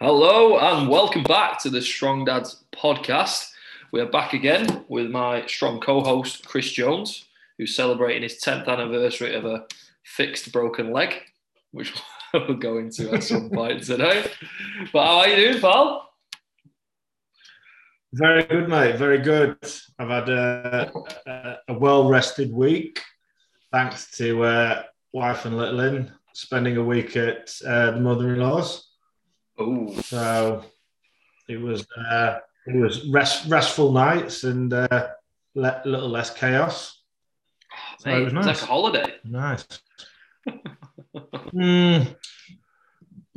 [0.00, 3.52] Hello and welcome back to the Strong Dads podcast.
[3.92, 7.26] We are back again with my strong co-host Chris Jones,
[7.58, 9.66] who's celebrating his 10th anniversary of a
[10.02, 11.14] fixed broken leg,
[11.70, 11.94] which
[12.34, 14.28] we'll go into at some point today.
[14.92, 16.10] But how are you doing, pal?
[18.14, 18.96] Very good, mate.
[18.96, 19.58] Very good.
[20.00, 20.92] I've had a,
[21.24, 23.00] a, a well-rested week,
[23.70, 24.82] thanks to uh,
[25.12, 28.90] wife and little in spending a week at uh, the mother-in-law's.
[29.58, 30.64] Oh, So
[31.48, 35.08] it was uh, it was rest, restful nights and uh,
[35.54, 37.02] le- little less chaos.
[37.98, 38.46] So mate, it was it's nice.
[38.46, 39.14] like a holiday.
[39.24, 39.66] Nice.
[41.54, 42.16] Mm,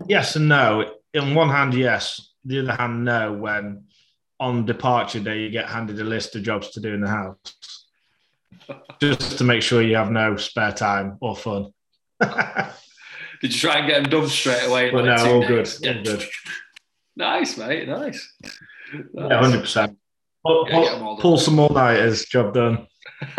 [0.08, 0.96] yes and no.
[1.16, 2.34] On one hand, yes.
[2.46, 3.34] The other hand, no.
[3.34, 3.86] When
[4.40, 7.38] on departure day you get handed a list of jobs to do in the house,
[9.00, 11.72] just to make sure you have no spare time or fun.
[13.42, 14.90] Did you try and get them done straight away?
[14.92, 16.24] But like no, all good, all good.
[17.16, 17.88] Nice, mate.
[17.88, 18.32] Nice.
[19.16, 19.98] Yeah, hundred percent.
[20.46, 21.22] Pull, Yeah, get 'em all done.
[21.24, 22.88] pull some all nighters, job done.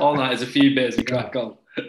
[0.00, 1.56] All night is a few beers and crack on.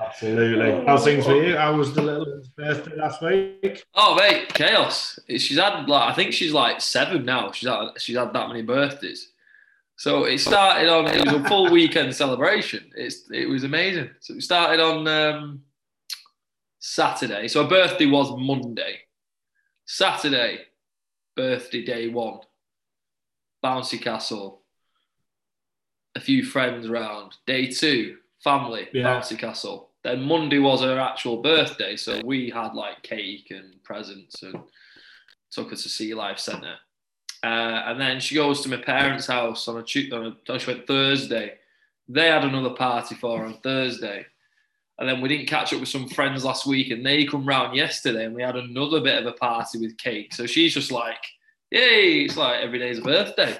[0.00, 0.84] Absolutely.
[0.86, 1.56] How's things for you?
[1.56, 3.84] How was the little birthday last week?
[3.94, 5.18] Oh mate, chaos.
[5.28, 7.52] She's had like I think she's like seven now.
[7.52, 9.30] She's had she's had that many birthdays.
[9.96, 12.90] So it started on it was a full weekend celebration.
[12.96, 14.10] It's it was amazing.
[14.20, 15.62] So it started on um,
[16.86, 17.48] Saturday.
[17.48, 19.00] So her birthday was Monday.
[19.86, 20.60] Saturday,
[21.34, 22.38] birthday day one.
[23.64, 24.62] Bouncy castle.
[26.14, 27.34] A few friends around.
[27.44, 29.04] Day two, family, Yeah.
[29.20, 29.90] bouncy castle.
[30.04, 34.62] Then Monday was her actual birthday, so we had like cake and presents and
[35.50, 36.76] took her to Sea Life Centre.
[37.42, 40.86] Uh, and then she goes to my parents' house on a, on a she went
[40.86, 41.58] Thursday.
[42.08, 44.26] They had another party for her on Thursday.
[44.98, 47.76] And then we didn't catch up with some friends last week, and they come round
[47.76, 50.32] yesterday, and we had another bit of a party with cake.
[50.32, 51.22] So she's just like,
[51.70, 53.58] "Yay!" It's like every day's a birthday.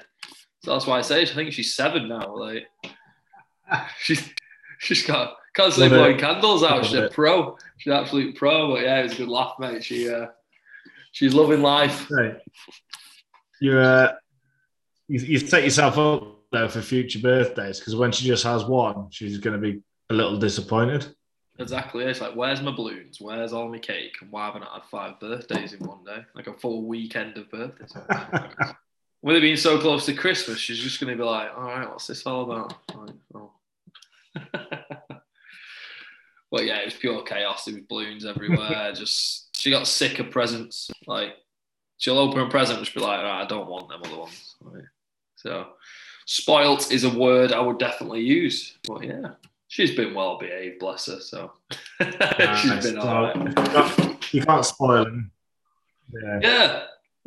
[0.63, 2.35] So that's why I say I think she's seven now.
[2.35, 2.67] Like
[3.99, 4.27] she's
[4.79, 6.17] she's got constantly Love it.
[6.17, 6.77] blowing candles out.
[6.77, 7.57] Love she's a pro.
[7.77, 8.73] She's an absolute pro.
[8.73, 9.83] But yeah, it was a good laugh, mate.
[9.83, 10.27] She uh,
[11.11, 12.07] she's loving life.
[12.09, 12.37] Hey,
[13.61, 14.13] you uh,
[15.07, 19.07] you, you set yourself up though for future birthdays because when she just has one,
[19.11, 21.05] she's going to be a little disappointed.
[21.59, 22.03] Exactly.
[22.03, 23.19] It's like, where's my balloons?
[23.19, 24.17] Where's all my cake?
[24.21, 26.23] And why haven't I had five birthdays in one day?
[26.35, 27.93] Like a full weekend of birthdays.
[29.23, 31.89] With it being so close to Christmas, she's just going to be like, all right,
[31.89, 32.75] what's this all about?
[32.95, 33.51] Like, oh.
[36.51, 37.65] but yeah, it was pure chaos.
[37.65, 38.91] There was balloons everywhere.
[38.95, 40.91] just she got sick of presents.
[41.07, 41.33] Like
[41.97, 44.55] she'll open a present and she'll be like, right, I don't want them other ones.
[44.61, 44.83] Like,
[45.35, 45.67] so
[46.25, 48.77] spoilt is a word I would definitely use.
[48.87, 49.31] But yeah,
[49.67, 51.19] she's been well behaved, bless her.
[51.19, 51.53] So
[52.01, 52.85] she's Nice.
[52.85, 54.33] been all right.
[54.33, 55.31] You can't- spoil them.
[56.13, 56.39] Yeah.
[56.41, 56.83] Yeah,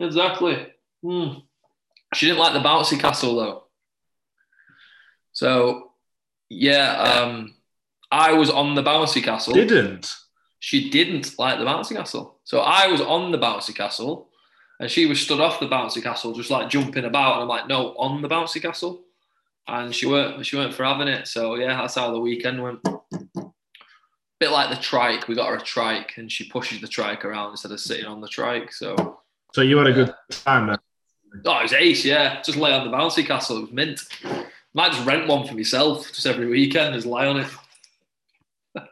[0.07, 0.67] exactly.
[1.03, 1.29] Hmm.
[2.15, 3.65] She didn't like the bouncy castle though.
[5.33, 5.93] So,
[6.49, 7.55] yeah, um,
[8.11, 9.55] I was on the bouncy castle.
[9.55, 10.15] Didn't.
[10.59, 12.39] She didn't like the bouncy castle.
[12.45, 14.29] So I was on the bouncy castle,
[14.81, 17.35] and she was stood off the bouncy castle, just like jumping about.
[17.35, 19.03] And I'm like, no, on the bouncy castle.
[19.69, 20.45] And she weren't.
[20.45, 21.29] She weren't for having it.
[21.29, 22.83] So yeah, that's how the weekend went.
[24.41, 25.29] Bit like the trike.
[25.29, 28.21] We got her a trike, and she pushes the trike around instead of sitting on
[28.21, 28.73] the trike.
[28.73, 29.21] So
[29.55, 30.79] So you had a good time then.
[31.45, 32.43] Oh, it was ace, yeah.
[32.43, 33.59] Just lay on the bouncy castle.
[33.59, 34.01] It was mint.
[34.75, 37.47] Might just rent one for myself just every weekend, just lie on it.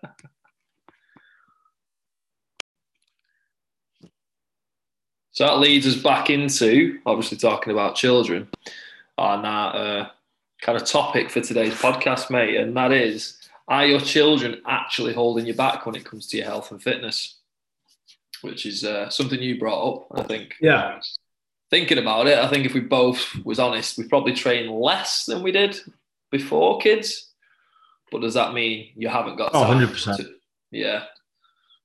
[5.30, 8.48] so that leads us back into obviously talking about children
[9.16, 10.08] on our uh,
[10.60, 12.56] kind of topic for today's podcast, mate.
[12.56, 13.36] And that is
[13.68, 17.38] are your children actually holding you back when it comes to your health and fitness?
[18.40, 21.00] Which is uh, something you brought up, I think Yeah.
[21.70, 25.42] thinking about it, I think if we both was honest, we probably train less than
[25.42, 25.78] we did
[26.30, 27.32] before kids.
[28.10, 30.26] But does that mean you haven't got Oh, 100%.
[30.70, 31.04] yeah.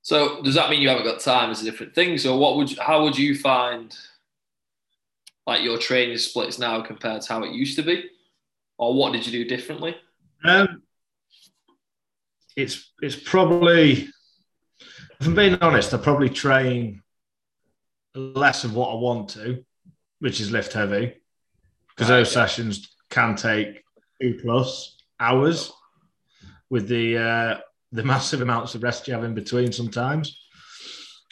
[0.04, 1.50] So does that mean you haven't got time?
[1.50, 2.18] Is a different thing.
[2.18, 3.96] So what would how would you find
[5.48, 8.10] like your training splits now compared to how it used to be,
[8.88, 9.95] or what did you do differently?
[10.44, 10.83] Um,
[12.56, 14.07] it's it's probably,
[15.19, 17.01] if I'm being honest, I probably train
[18.15, 19.63] less of what I want to,
[20.19, 21.13] which is lift heavy,
[21.89, 22.45] because those yeah.
[22.45, 23.83] sessions can take
[24.21, 25.71] two plus hours
[26.69, 27.57] with the uh,
[27.91, 30.39] the massive amounts of rest you have in between sometimes.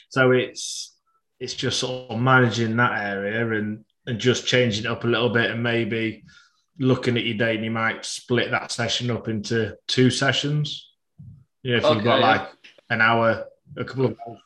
[0.09, 0.95] So it's
[1.39, 5.29] it's just sort of managing that area and and just changing it up a little
[5.29, 6.23] bit and maybe
[6.81, 10.89] looking at your day and you might split that session up into two sessions.
[11.61, 12.27] You know, if Okay, you've got yeah.
[12.27, 12.49] like
[12.89, 13.45] an hour,
[13.77, 14.39] a couple of hours,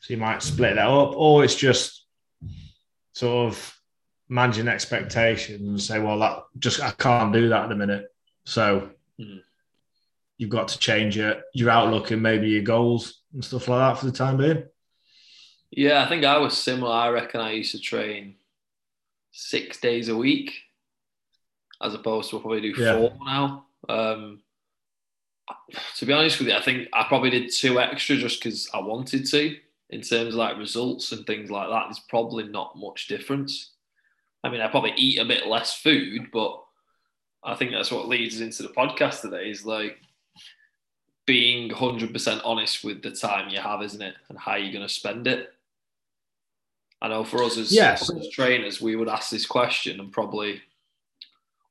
[0.00, 2.04] So you might split that up, or it's just
[3.14, 3.78] sort of
[4.28, 8.12] managing expectations and say, well, that just I can't do that at the minute.
[8.44, 9.38] So mm-hmm.
[10.36, 13.98] you've got to change your your outlook and maybe your goals and stuff like that
[13.98, 14.64] for the time being.
[15.70, 16.92] Yeah, I think I was similar.
[16.92, 18.34] I reckon I used to train
[19.30, 20.52] six days a week,
[21.82, 22.94] as opposed to probably do yeah.
[22.94, 23.66] four now.
[23.88, 24.40] Um,
[25.96, 28.80] to be honest with you, I think I probably did two extra just because I
[28.80, 29.56] wanted to.
[29.90, 33.72] In terms of like results and things like that, there's probably not much difference.
[34.42, 36.62] I mean, I probably eat a bit less food, but
[37.44, 39.98] I think that's what leads us into the podcast today is like
[41.26, 44.14] being 100% honest with the time you have, isn't it?
[44.28, 45.52] And how you're going to spend it.
[47.00, 48.10] I know for us as, yes.
[48.10, 50.62] as trainers, we would ask this question and probably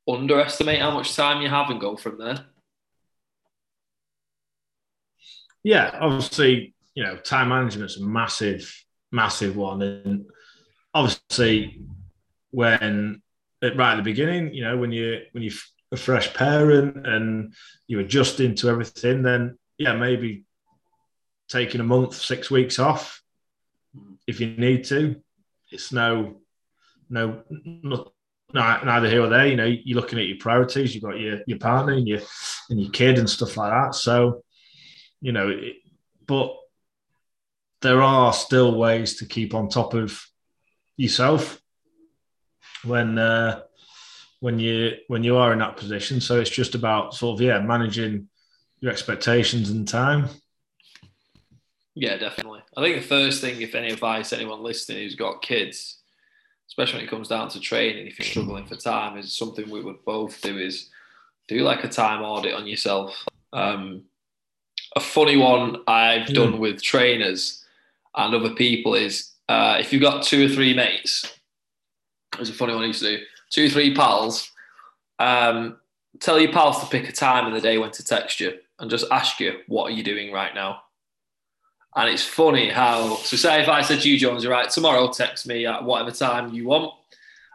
[0.07, 2.45] underestimate how much time you have and go from there.
[5.63, 8.73] Yeah, obviously, you know, time management's a massive,
[9.11, 9.81] massive one.
[9.81, 10.25] And
[10.93, 11.81] obviously,
[12.49, 13.21] when
[13.61, 15.53] right at the beginning, you know, when you when you're
[15.91, 17.53] a fresh parent and
[17.87, 20.45] you're adjusting to everything, then yeah, maybe
[21.47, 23.21] taking a month, six weeks off
[24.27, 25.21] if you need to.
[25.69, 26.41] It's no,
[27.09, 28.11] no, no,
[28.53, 29.47] neither here or there.
[29.47, 30.93] You know, you're looking at your priorities.
[30.93, 32.21] You've got your your partner and your
[32.69, 33.95] and your kid and stuff like that.
[33.95, 34.43] So,
[35.21, 35.75] you know, it,
[36.25, 36.55] but
[37.81, 40.23] there are still ways to keep on top of
[40.97, 41.59] yourself
[42.83, 43.61] when uh,
[44.39, 46.21] when you when you are in that position.
[46.21, 48.27] So it's just about sort of yeah managing
[48.79, 50.29] your expectations and time.
[51.93, 52.61] Yeah, definitely.
[52.75, 56.00] I think the first thing, if any advice anyone listening who's got kids,
[56.71, 59.83] especially when it comes down to training, if you're struggling for time, is something we
[59.83, 60.89] would both do is
[61.49, 63.13] do like a time audit on yourself.
[63.51, 64.03] Um,
[64.95, 66.33] a funny one I've mm.
[66.33, 67.65] done with trainers
[68.15, 71.29] and other people is uh, if you've got two or three mates,
[72.39, 74.49] it's a funny one I used to do, two or three pals,
[75.19, 75.75] um,
[76.21, 78.89] tell your pals to pick a time in the day when to text you and
[78.89, 80.83] just ask you, what are you doing right now?
[81.95, 85.45] And it's funny how, so say if I said to you, Jones, right, tomorrow text
[85.45, 86.93] me at whatever time you want.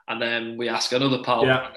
[0.09, 1.71] And then we ask another pal, yeah.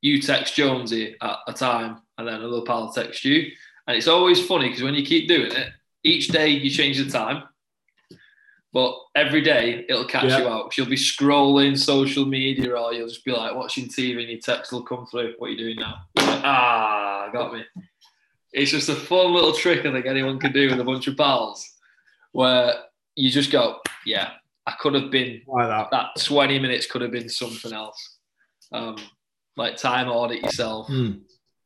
[0.00, 3.52] you text Jonesy at a time, and then another pal text you.
[3.86, 5.68] And it's always funny because when you keep doing it,
[6.02, 7.44] each day you change the time,
[8.72, 10.38] but every day it'll catch yeah.
[10.38, 10.76] you out.
[10.76, 14.72] You'll be scrolling social media or you'll just be like watching TV and your text
[14.72, 15.34] will come through.
[15.38, 16.02] What are you doing now?
[16.16, 17.64] Like, ah, got me.
[18.52, 21.16] It's just a fun little trick I think anyone can do with a bunch of
[21.16, 21.68] pals
[22.32, 22.74] where
[23.14, 24.32] you just go, yeah,
[24.66, 25.88] I could have been that.
[25.90, 28.18] that 20 minutes could have been something else.
[28.72, 28.96] Um,
[29.56, 31.20] like time audit yourself, mm.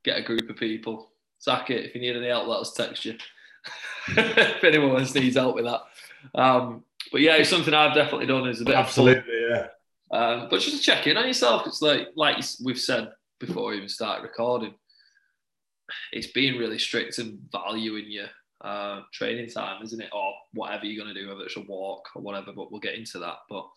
[0.04, 1.84] get a group of people, sack it.
[1.84, 3.16] If you need any help, let us text you.
[4.08, 5.82] if anyone needs help with that.
[6.34, 8.48] Um, but yeah, it's something I've definitely done.
[8.48, 9.66] Is a bit absolutely, yeah.
[10.10, 11.66] Um, but just check in on yourself.
[11.66, 14.74] It's like like we've said before we even start recording
[16.12, 18.26] it's being really strict and valuing your
[18.62, 20.10] uh, training time, isn't it?
[20.12, 22.94] Or whatever you're going to do, whether it's a walk or whatever, but we'll get
[22.94, 23.36] into that.
[23.48, 23.68] But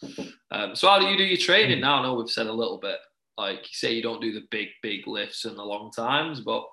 [0.52, 2.00] um, so, how do you do your training now?
[2.00, 2.98] I know we've said a little bit,
[3.38, 6.66] like you say, you don't do the big, big lifts and the long times, but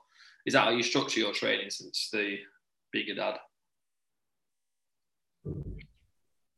[0.47, 2.39] is that how you structure your training since the
[2.93, 3.39] bigger dad?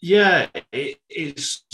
[0.00, 1.64] Yeah, it, it's.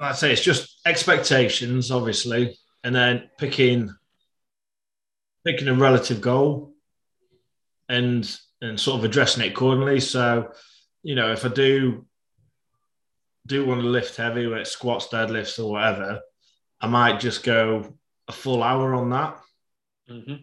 [0.00, 3.94] I'd say it's just expectations, obviously, and then picking
[5.44, 6.72] picking a relative goal
[7.88, 10.00] and and sort of addressing it accordingly.
[10.00, 10.52] So,
[11.02, 12.06] you know, if I do
[13.46, 16.20] do want to lift heavy, whether it's squats, deadlifts, or whatever,
[16.80, 17.94] I might just go
[18.26, 19.38] a full hour on that.
[20.10, 20.34] Mm-hmm.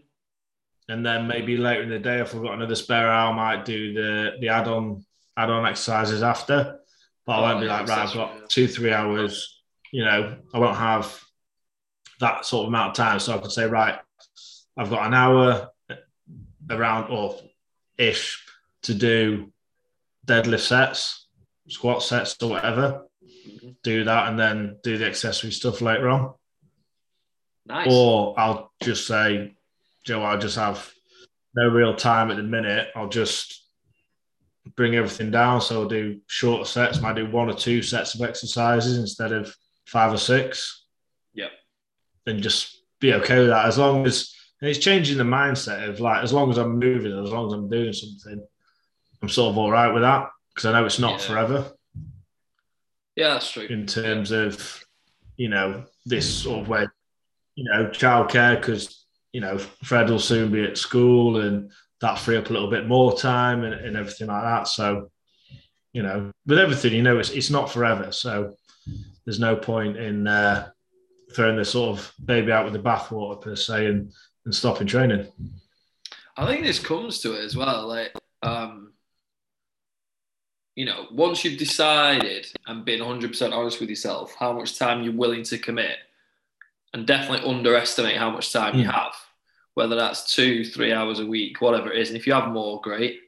[0.89, 3.65] And then maybe later in the day, if I've got another spare hour, I might
[3.65, 5.05] do the the add-on
[5.37, 6.79] add-on exercises after.
[7.25, 10.77] But I won't be like, right, I've got two, three hours, you know, I won't
[10.77, 11.19] have
[12.19, 13.19] that sort of amount of time.
[13.19, 13.99] So I could say, right,
[14.77, 15.69] I've got an hour
[16.69, 17.37] around or
[17.97, 18.43] ish
[18.83, 19.51] to do
[20.25, 21.27] deadlift sets,
[21.67, 23.05] squat sets, or whatever.
[23.23, 23.69] Mm-hmm.
[23.83, 26.33] Do that and then do the accessory stuff later on.
[27.65, 27.87] Nice.
[27.89, 29.55] Or I'll just say,
[30.03, 30.91] Joe, I'll just have
[31.53, 32.89] no real time at the minute.
[32.95, 33.65] I'll just
[34.75, 35.61] bring everything down.
[35.61, 36.97] So I'll do shorter sets.
[36.97, 40.85] I might do one or two sets of exercises instead of five or six.
[41.33, 41.49] Yeah.
[42.25, 45.99] And just be okay with that as long as and it's changing the mindset of
[45.99, 48.45] like, as long as I'm moving, as long as I'm doing something,
[49.21, 51.27] I'm sort of all right with that because I know it's not yeah.
[51.27, 51.71] forever.
[53.15, 53.63] Yeah, that's true.
[53.63, 54.83] In terms of,
[55.35, 56.85] you know, this sort of way,
[57.55, 62.37] you know, childcare because you know Fred will soon be at school and that free
[62.37, 64.67] up a little bit more time and, and everything like that.
[64.67, 65.11] So,
[65.93, 68.11] you know, with everything, you know, it's it's not forever.
[68.11, 68.53] So
[69.25, 70.69] there's no point in uh,
[71.35, 74.11] throwing this sort of baby out with the bathwater per se and,
[74.45, 75.27] and stopping training.
[76.37, 77.87] I think this comes to it as well.
[77.87, 78.93] Like, um,
[80.75, 85.13] you know, once you've decided and been 100% honest with yourself, how much time you're
[85.13, 85.97] willing to commit,
[86.93, 88.91] and definitely underestimate how much time you hmm.
[88.91, 89.13] have,
[89.75, 92.09] whether that's two, three hours a week, whatever it is.
[92.09, 93.19] And if you have more, great.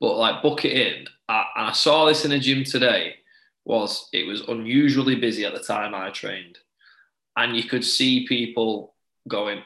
[0.00, 1.06] But like, book it in.
[1.28, 3.16] I, and I saw this in a gym today.
[3.64, 6.58] Was it was unusually busy at the time I trained,
[7.34, 8.94] and you could see people
[9.26, 9.62] going,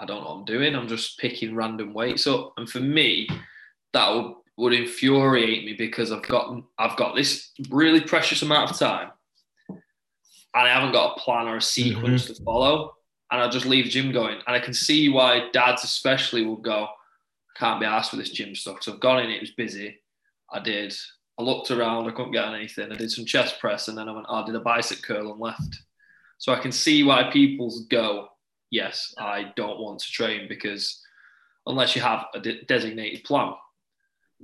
[0.00, 0.74] I don't know what I'm doing.
[0.74, 2.52] I'm just picking random weights up.
[2.56, 3.28] And for me,
[3.92, 8.78] that would would infuriate me because I've got I've got this really precious amount of
[8.78, 9.10] time
[10.54, 12.34] and I haven't got a plan or a sequence mm-hmm.
[12.34, 12.94] to follow.
[13.30, 14.38] And I just leave gym going.
[14.46, 18.30] And I can see why dads especially will go, I can't be asked for this
[18.30, 18.82] gym stuff.
[18.82, 20.00] So I've gone in, it was busy.
[20.50, 20.94] I did.
[21.38, 22.90] I looked around, I couldn't get anything.
[22.90, 25.30] I did some chest press and then I went, oh, I did a bicep curl
[25.30, 25.82] and left.
[26.38, 28.28] So I can see why people go,
[28.70, 31.00] yes, I don't want to train because
[31.66, 33.52] unless you have a de- designated plan,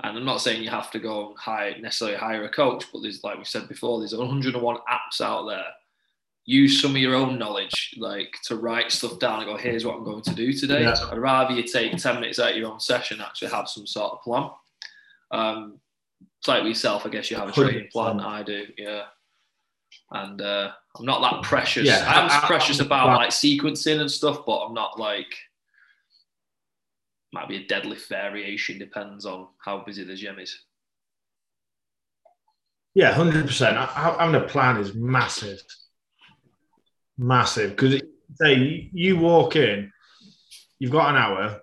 [0.03, 3.03] and I'm not saying you have to go and hire necessarily hire a coach, but
[3.03, 5.65] there's like we said before, there's 101 apps out there.
[6.47, 9.97] Use some of your own knowledge, like to write stuff down and go, here's what
[9.97, 10.83] I'm going to do today.
[10.83, 10.95] Yeah.
[11.11, 14.13] I'd rather you take 10 minutes out of your own session, actually have some sort
[14.13, 14.51] of plan.
[15.31, 15.81] Um,
[16.39, 18.21] it's like yourself, I guess you have a training plan.
[18.21, 19.05] I do, yeah.
[20.15, 21.87] And uh, I'm not that precious.
[21.87, 25.27] Yeah, I'm I, precious I, about I, like sequencing and stuff, but I'm not like
[27.33, 30.57] might be a deadlift variation, depends on how busy the gym is.
[32.95, 33.77] Yeah, hundred percent.
[33.77, 35.61] Having a plan is massive,
[37.19, 37.71] massive.
[37.71, 38.01] Because
[38.37, 39.93] say you walk in,
[40.79, 41.61] you've got an hour,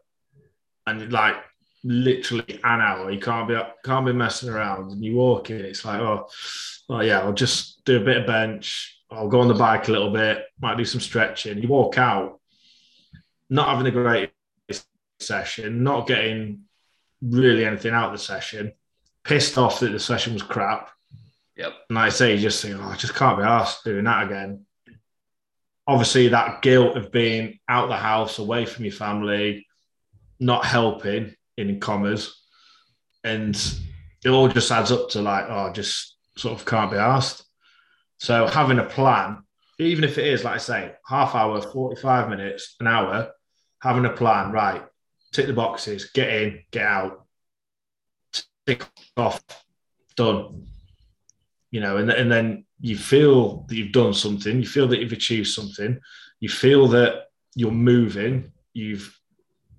[0.87, 1.37] and like
[1.83, 3.11] literally an hour.
[3.11, 4.91] You can't be can't be messing around.
[4.91, 6.27] And you walk in, it's like, oh,
[6.89, 8.97] oh yeah, I'll just do a bit of bench.
[9.09, 10.45] I'll go on the bike a little bit.
[10.59, 11.57] Might do some stretching.
[11.59, 12.39] You walk out,
[13.49, 14.31] not having a great
[15.19, 16.61] session, not getting
[17.21, 18.73] really anything out of the session,
[19.23, 20.89] pissed off that the session was crap.
[21.57, 21.73] Yep.
[21.89, 24.65] And I say, you just think, oh, I just can't be asked doing that again.
[25.87, 29.67] Obviously, that guilt of being out the house, away from your family,
[30.39, 32.41] not helping in commas,
[33.23, 33.55] and
[34.23, 37.43] it all just adds up to like, oh, just sort of can't be asked.
[38.19, 39.43] So having a plan,
[39.79, 43.31] even if it is, like I say, half hour, 45 minutes, an hour,
[43.81, 44.83] having a plan, right,
[45.31, 47.25] tick the boxes, get in, get out,
[48.67, 48.85] tick
[49.17, 49.41] off,
[50.15, 50.67] done.
[51.71, 55.13] You know, and, and then you feel that you've done something, you feel that you've
[55.13, 55.99] achieved something,
[56.39, 59.17] you feel that you're moving, you've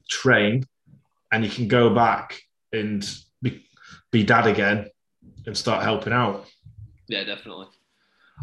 [0.08, 0.66] trained,
[1.32, 3.04] and you can go back and
[3.40, 3.64] be,
[4.12, 4.88] be dad again
[5.46, 6.46] and start helping out.
[7.08, 7.66] Yeah, definitely.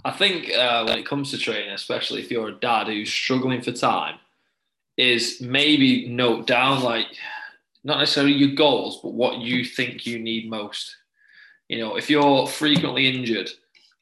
[0.03, 3.61] I think uh, when it comes to training, especially if you're a dad who's struggling
[3.61, 4.15] for time,
[4.97, 7.07] is maybe note down like
[7.83, 10.95] not necessarily your goals, but what you think you need most.
[11.69, 13.49] You know, if you're frequently injured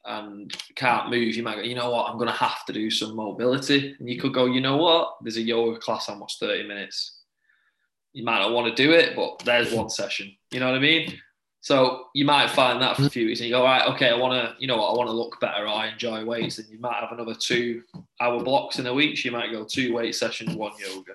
[0.04, 2.90] and can't move, you might go, you know what, I'm going to have to do
[2.90, 3.94] some mobility.
[3.98, 7.17] And you could go, you know what, there's a yoga class what's 30 minutes.
[8.12, 10.32] You might not want to do it, but there's one session.
[10.50, 11.18] You know what I mean?
[11.60, 14.16] So you might find that for a few weeks, and you go, right, okay, I
[14.16, 16.78] want to, you know what, I want to look better, I enjoy weights, and you
[16.78, 19.18] might have another two-hour blocks in a week.
[19.18, 21.12] So you might go two weight sessions, one yoga,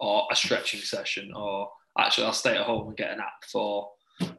[0.00, 3.90] or a stretching session, or actually I'll stay at home and get an app for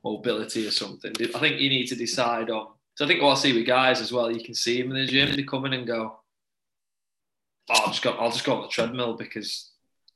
[0.04, 1.14] mobility or something.
[1.20, 2.68] I think you need to decide on.
[2.96, 5.06] So I think what I see with guys as well, you can see them in
[5.06, 6.20] the gym, they come in and go,
[7.70, 9.71] oh, I'll just go, I'll just go on the treadmill because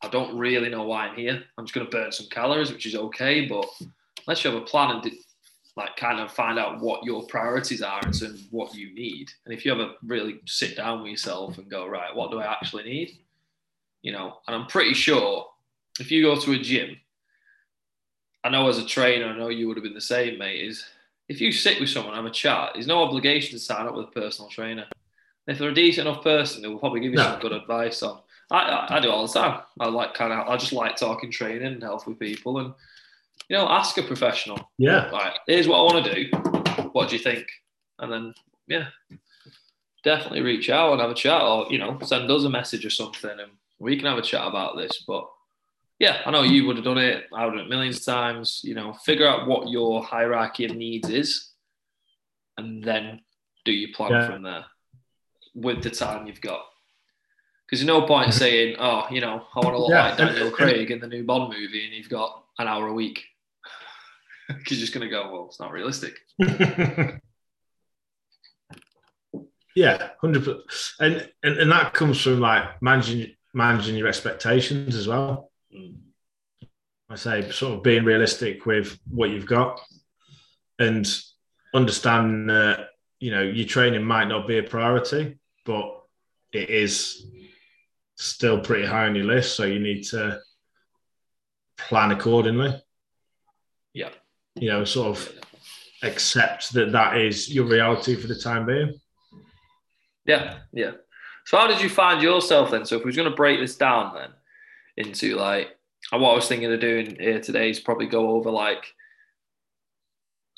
[0.06, 1.44] I don't really know why I'm here.
[1.58, 3.66] I'm just going to burn some calories, which is okay, but
[4.28, 5.12] unless you have a plan and
[5.76, 9.30] like kind of find out what your priorities are and what you need.
[9.46, 12.50] And if you ever really sit down with yourself and go, right, what do I
[12.52, 13.18] actually need?
[14.02, 15.48] You know, and I'm pretty sure
[16.00, 16.98] if you go to a gym,
[18.44, 20.86] I know as a trainer, I know you would have been the same, mate, is
[21.28, 24.06] if you sit with someone, have a chat, there's no obligation to sign up with
[24.06, 24.86] a personal trainer.
[25.48, 27.24] If they're a decent enough person, they will probably give you no.
[27.24, 28.22] some good advice on.
[28.52, 29.62] I, I, do all the time.
[29.80, 32.74] I like kind of, I just like talking training and health with people and
[33.50, 34.72] you know, ask a professional.
[34.78, 35.10] Yeah.
[35.10, 35.38] Right.
[35.48, 36.90] Here's what I want to do.
[36.92, 37.48] What do you think?
[38.00, 38.34] And then,
[38.68, 38.88] yeah,
[40.04, 42.90] definitely reach out and have a chat, or you know, send us a message or
[42.90, 45.04] something, and we can have a chat about this.
[45.08, 45.28] But
[46.00, 47.26] yeah, I know you would have done it.
[47.34, 48.62] I would have done it millions of times.
[48.64, 51.52] You know, figure out what your hierarchy of needs is,
[52.58, 53.22] and then
[53.64, 54.28] do your plan yeah.
[54.28, 54.66] from there
[55.54, 56.62] with the time you've got.
[57.66, 60.10] Because there's no point saying, oh, you know, I want to look yeah.
[60.10, 63.24] like Daniel Craig in the new Bond movie, and you've got an hour a week.
[64.48, 66.14] Because you're just going to go, well, it's not realistic.
[69.76, 75.08] yeah, hundred percent, and, and and that comes from like managing managing your expectations as
[75.08, 75.52] well.
[75.76, 75.96] Mm.
[77.10, 79.80] I say sort of being realistic with what you've got
[80.80, 81.08] and
[81.74, 86.02] understanding that you know your training might not be a priority, but
[86.52, 87.26] it is
[88.16, 89.56] still pretty high on your list.
[89.56, 90.40] So you need to
[91.78, 92.82] plan accordingly.
[93.94, 94.10] Yeah.
[94.56, 95.32] You know, sort of
[96.04, 99.00] accept that that is your reality for the time being.
[100.26, 100.92] Yeah, yeah.
[101.46, 102.86] So how did you find yourself then?
[102.86, 104.30] So if we are going to break this down then
[104.98, 105.76] into like
[106.12, 108.94] and what I was thinking of doing here today is probably go over like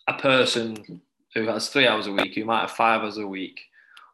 [0.08, 1.02] a person
[1.34, 3.62] who has three hours a week, who might have five hours a week.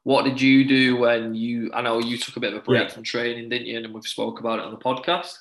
[0.03, 1.71] What did you do when you?
[1.73, 2.93] I know you took a bit of a break yeah.
[2.93, 3.77] from training, didn't you?
[3.77, 5.33] And we've spoke about it on the podcast.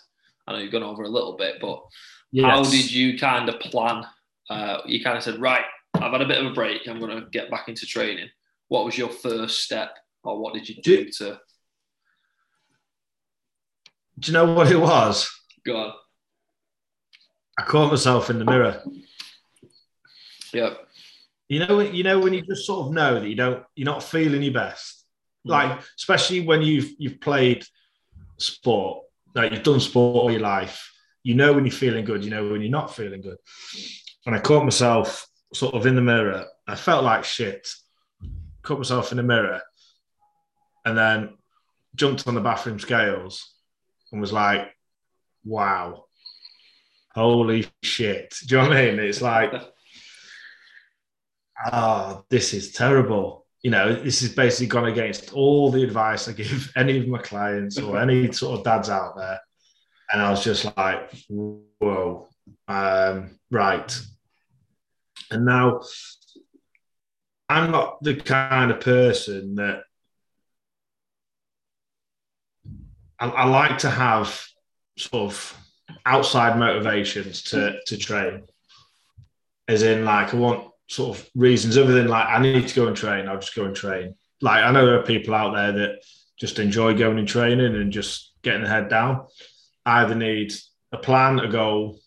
[0.46, 1.82] I know you've gone over a little bit, but
[2.30, 2.46] yes.
[2.46, 4.04] how did you kind of plan?
[4.48, 5.64] Uh, you kind of said, right,
[5.94, 6.86] I've had a bit of a break.
[6.86, 8.28] I'm going to get back into training.
[8.68, 11.40] What was your first step, or what did you do, do to?
[14.18, 15.28] Do you know what it was?
[15.66, 15.92] Go on.
[17.58, 18.82] I caught myself in the mirror.
[20.52, 20.88] Yep.
[21.48, 24.02] You know, you know when you just sort of know that you don't, you're not
[24.02, 25.04] feeling your best.
[25.46, 25.50] Mm.
[25.50, 27.64] Like especially when you've you've played
[28.38, 30.90] sport, like you've done sport all your life.
[31.22, 32.24] You know when you're feeling good.
[32.24, 33.38] You know when you're not feeling good.
[34.26, 36.46] And I caught myself sort of in the mirror.
[36.66, 37.68] I felt like shit.
[38.62, 39.60] Caught myself in the mirror,
[40.84, 41.34] and then
[41.96, 43.52] jumped on the bathroom scales
[44.12, 44.72] and was like,
[45.44, 46.04] "Wow,
[47.12, 49.00] holy shit!" Do you know what I mean?
[49.00, 49.52] It's like
[51.70, 53.46] oh, this is terrible.
[53.62, 57.18] You know, this is basically gone against all the advice I give any of my
[57.18, 59.40] clients or any sort of dads out there.
[60.12, 62.28] And I was just like, whoa,
[62.68, 64.00] um, right.
[65.30, 65.80] And now
[67.48, 69.82] I'm not the kind of person that
[73.18, 74.44] I, I like to have
[74.98, 75.56] sort of
[76.04, 78.42] outside motivations to to train.
[79.68, 82.86] As in, like, I want sort of reasons other than like I need to go
[82.86, 84.14] and train, I'll just go and train.
[84.40, 86.02] Like I know there are people out there that
[86.38, 89.26] just enjoy going and training and just getting their head down.
[89.86, 90.52] I either need
[90.92, 91.98] a plan, a goal,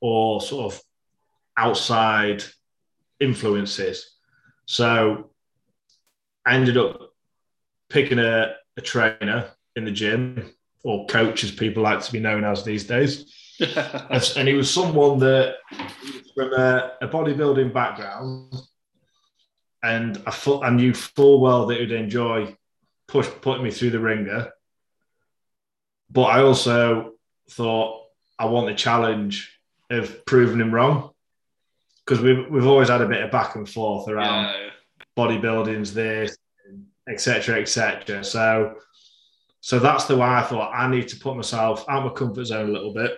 [0.00, 0.80] or sort of
[1.56, 2.44] outside
[3.20, 4.16] influences.
[4.66, 5.30] So
[6.44, 7.12] I ended up
[7.88, 10.50] picking a, a trainer in the gym
[10.84, 13.32] or coach, as people like to be known as these days.
[14.36, 15.56] and he was someone that
[16.34, 18.54] from a, a bodybuilding background,
[19.82, 22.56] and I, I knew full well that he'd enjoy
[23.08, 24.50] push putting me through the ringer.
[26.10, 27.12] But I also
[27.50, 28.06] thought
[28.38, 29.58] I want the challenge
[29.90, 31.10] of proving him wrong
[32.04, 34.70] because we've we've always had a bit of back and forth around yeah.
[35.16, 36.36] bodybuilding's this,
[37.08, 38.24] etc., etc.
[38.24, 38.76] So,
[39.60, 42.44] so that's the way I thought I need to put myself out of my comfort
[42.44, 43.16] zone a little bit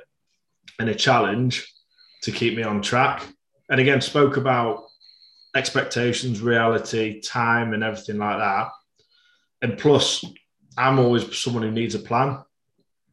[0.78, 1.72] and a challenge
[2.22, 3.26] to keep me on track.
[3.70, 4.84] And again, spoke about
[5.54, 8.68] expectations, reality, time, and everything like that.
[9.62, 10.24] And plus,
[10.76, 12.42] I'm always someone who needs a plan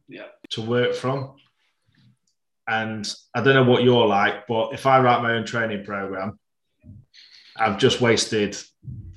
[0.08, 0.26] yeah.
[0.50, 1.34] to work from.
[2.68, 6.38] And I don't know what you're like, but if I write my own training program,
[7.56, 8.56] I've just wasted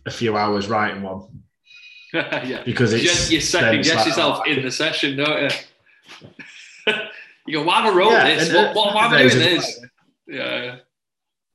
[0.05, 1.43] a few hours writing one.
[2.13, 2.63] yeah.
[2.63, 6.29] Because it's you second guess like, yourself oh, in the session, don't you?
[7.45, 8.53] You go, why have I wrote yeah, this?
[8.53, 9.79] What, what, why am I doing this?
[10.27, 10.77] Yeah.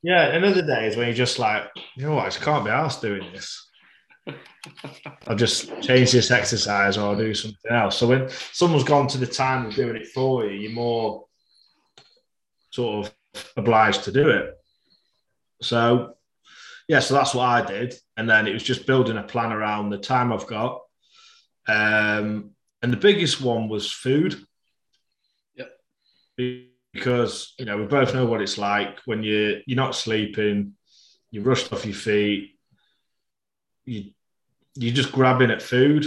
[0.02, 1.64] Yeah, and other days when you're just like,
[1.96, 3.68] you know what, I can't be asked doing this.
[5.26, 7.98] I'll just change this exercise or I'll do something else.
[7.98, 11.26] So when someone's gone to the time of doing it for you, you're more
[12.70, 14.54] sort of obliged to do it.
[15.60, 16.14] So
[16.88, 17.94] yeah, so that's what I did.
[18.16, 20.80] And then it was just building a plan around the time I've got.
[21.68, 24.42] Um, and the biggest one was food
[26.92, 30.74] because you know we both know what it's like when you you're not sleeping,
[31.30, 32.58] you're rushed off your feet,
[33.84, 34.10] you
[34.74, 36.06] you're just grabbing at food,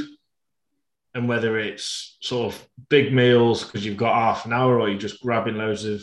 [1.14, 4.98] and whether it's sort of big meals because you've got half an hour, or you're
[4.98, 6.02] just grabbing loads of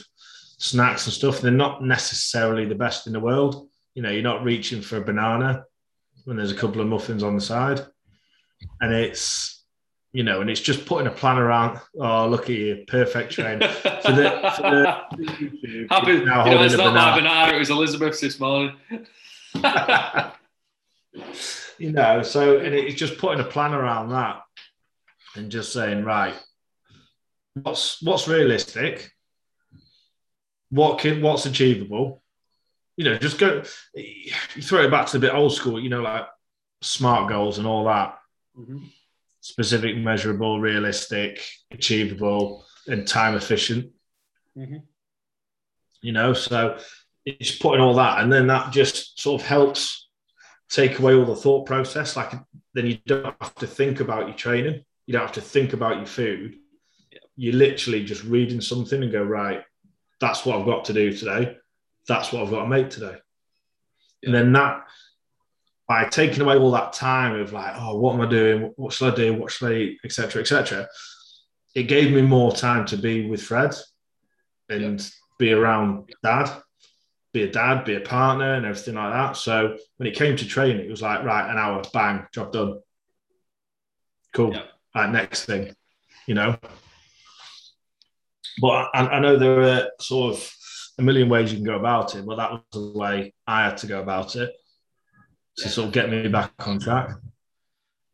[0.59, 3.69] snacks and stuff, they're not necessarily the best in the world.
[3.95, 5.65] You know, you're not reaching for a banana
[6.25, 7.85] when there's a couple of muffins on the side,
[8.81, 9.60] and it's
[10.13, 11.79] you know, and it's just putting a plan around.
[11.99, 13.61] Oh, look at you, perfect train.
[14.03, 17.11] For the, for the YouTube, Happy, you know, it's not banana.
[17.11, 17.53] my banana.
[17.55, 18.75] It was Elizabeth's this morning.
[21.79, 24.43] you know, so and it's just putting a plan around that,
[25.37, 26.35] and just saying, right,
[27.55, 29.13] what's what's realistic,
[30.71, 32.23] what can what's achievable.
[32.97, 33.63] You know, just go.
[33.95, 35.81] You throw it back to a bit old school.
[35.81, 36.27] You know, like
[36.83, 38.19] smart goals and all that.
[38.59, 38.89] Mhm.
[39.41, 43.93] Specific, measurable, realistic, achievable, and time efficient.
[44.57, 44.83] Mhm.
[46.03, 46.79] You know, so
[47.25, 50.09] it's putting all that, and then that just sort of helps
[50.69, 52.17] take away all the thought process.
[52.17, 52.33] Like
[52.75, 54.85] then you don't have to think about your training.
[55.07, 56.57] You don't have to think about your food.
[57.37, 59.65] You're literally just reading something and go right.
[60.21, 61.57] That's what I've got to do today.
[62.07, 63.17] That's what I've got to make today.
[64.23, 64.87] And then that
[65.91, 68.73] by taking away all that time of like, oh, what am I doing?
[68.77, 69.35] What should I do?
[69.35, 69.99] What should I eat?
[70.05, 70.41] Etc.
[70.41, 70.87] Etc.
[71.75, 73.75] It gave me more time to be with Fred
[74.69, 75.05] and
[75.41, 76.49] be around dad,
[77.33, 79.37] be a dad, be a partner, and everything like that.
[79.37, 82.79] So when it came to training, it was like, right, an hour, bang, job done.
[84.33, 84.55] Cool.
[84.55, 84.63] Yeah.
[84.95, 85.75] Right, next thing,
[86.29, 86.57] you know.
[88.61, 90.55] But I, I know there are sort of
[91.01, 93.77] a million ways you can go about it, but that was the way I had
[93.79, 94.53] to go about it
[95.63, 95.73] to Yeah.
[95.73, 97.11] sort of get me back on track.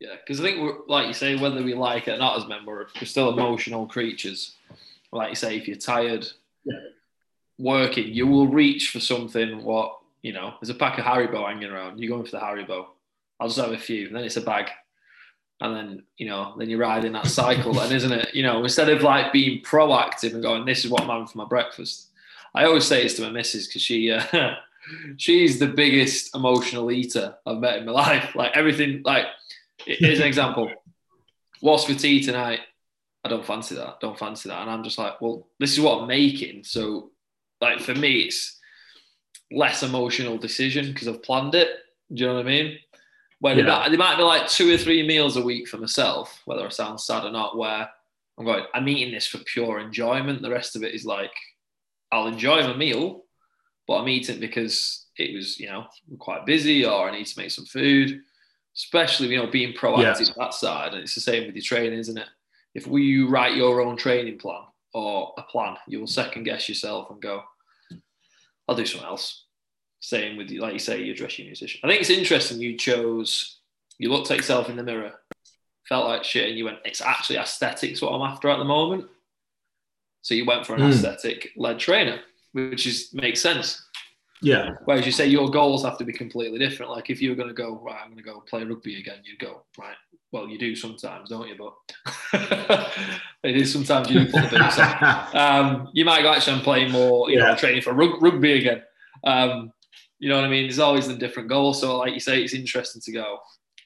[0.01, 2.47] Yeah, because I think we're like you say, whether we like it or not as
[2.47, 4.55] men, we're, we're still emotional creatures.
[5.13, 6.27] Like you say, if you're tired
[6.65, 6.79] Yeah.
[7.59, 9.63] working, you will reach for something.
[9.65, 11.99] What you know, there's a pack of Haribo hanging around.
[11.99, 12.87] You're going for the Haribo.
[13.41, 14.71] I'll just have a few, and then it's a bag,
[15.61, 17.73] and then you know, then you're riding that cycle.
[17.73, 18.35] then isn't it?
[18.35, 21.39] You know, instead of like being proactive and going, "This is what I'm having for
[21.39, 22.09] my breakfast."
[22.55, 24.11] I always say this to my missus because she.
[24.11, 24.23] Uh,
[25.17, 28.35] She's the biggest emotional eater I've met in my life.
[28.35, 29.27] Like everything, like
[29.85, 30.71] here's an example.
[31.61, 32.61] What's for tea tonight?
[33.25, 33.99] I don't fancy that.
[34.01, 34.61] Don't fancy that.
[34.63, 36.63] And I'm just like, well, this is what I'm making.
[36.65, 37.11] So,
[37.61, 38.61] like for me, it's
[39.51, 41.69] less emotional decision because I've planned it.
[42.13, 42.79] Do you know what I mean?
[43.41, 43.65] Where Yeah.
[43.65, 47.01] might, might be like two or three meals a week for myself, whether I sound
[47.01, 47.89] sad or not, where
[48.39, 50.43] I'm going, I'm eating this for pure enjoyment.
[50.43, 51.33] The rest of it is like,
[52.13, 53.25] I'll enjoy my meal,
[53.87, 55.87] but I'm eating because it was, you know,
[56.19, 58.21] quite busy or I need to make some food.
[58.77, 60.35] Especially, you know, being proactive Yeah.
[60.37, 60.93] that side.
[60.93, 62.29] And it's the same with your training, isn't it?
[62.75, 66.69] If we you write your own training plan or a plan, you will second guess
[66.69, 67.43] yourself and go,
[68.69, 69.45] I'll do something else.
[70.01, 71.81] Same with you, like you say, you're dressing musician.
[71.85, 73.61] I think it's interesting you chose,
[73.99, 75.15] you looked at yourself in the mirror,
[75.89, 79.09] felt like shit, and you went, it's actually aesthetics what I'm after at the moment.
[80.21, 80.91] So you went for an Mm.
[80.93, 82.21] aesthetic led trainer,
[82.57, 83.83] which is makes sense.
[84.43, 84.73] Yeah.
[84.85, 86.93] Whereas you say your goals have to be completely different.
[86.93, 89.19] Like if you were going to go, right, I'm going to go play rugby again,
[89.25, 89.97] you'd go, right,
[90.31, 91.57] well, you do sometimes, don't you?
[91.57, 92.33] But
[93.43, 95.37] it is sometimes you do put the boots on.
[95.37, 98.83] Um, you might go, actually, I'm playing more, you know, training for rug- rugby again.
[99.25, 99.73] Um,
[100.19, 100.65] you know what I mean?
[100.65, 101.81] There's always the different goals.
[101.81, 103.39] So, like you say, it's interesting to go.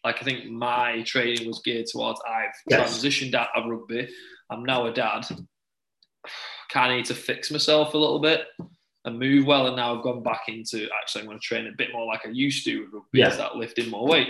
[0.05, 2.99] Like I think my training was geared towards I've Yes.
[2.99, 4.09] transitioned out of rugby.
[4.49, 5.27] I'm now a dad.
[6.71, 8.47] Kind of need to fix myself a little bit
[9.05, 9.67] and move well.
[9.67, 12.27] And now I've gone back into actually I'm going to train a bit more like
[12.27, 13.19] I used to with rugby.
[13.21, 13.29] Yeah.
[13.29, 14.29] Is that lifting more weight?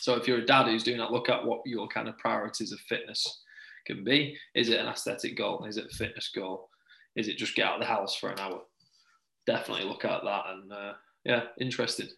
[0.00, 2.72] So if you're a dad who's doing that, look at what your kind of priorities
[2.72, 3.42] of fitness
[3.86, 4.36] can be.
[4.54, 5.64] Is it an aesthetic goal?
[5.64, 6.68] Is it a fitness goal?
[7.16, 8.60] Is it just get out of the house for an hour?
[9.46, 10.44] Definitely look at that.
[10.48, 10.92] And uh,
[11.24, 12.06] yeah, interesting.
[12.06, 12.12] Do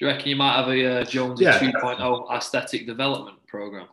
[0.00, 1.58] you reckon you might have a uh, Jones Yeah.
[1.58, 3.86] 2.0 aesthetic development program?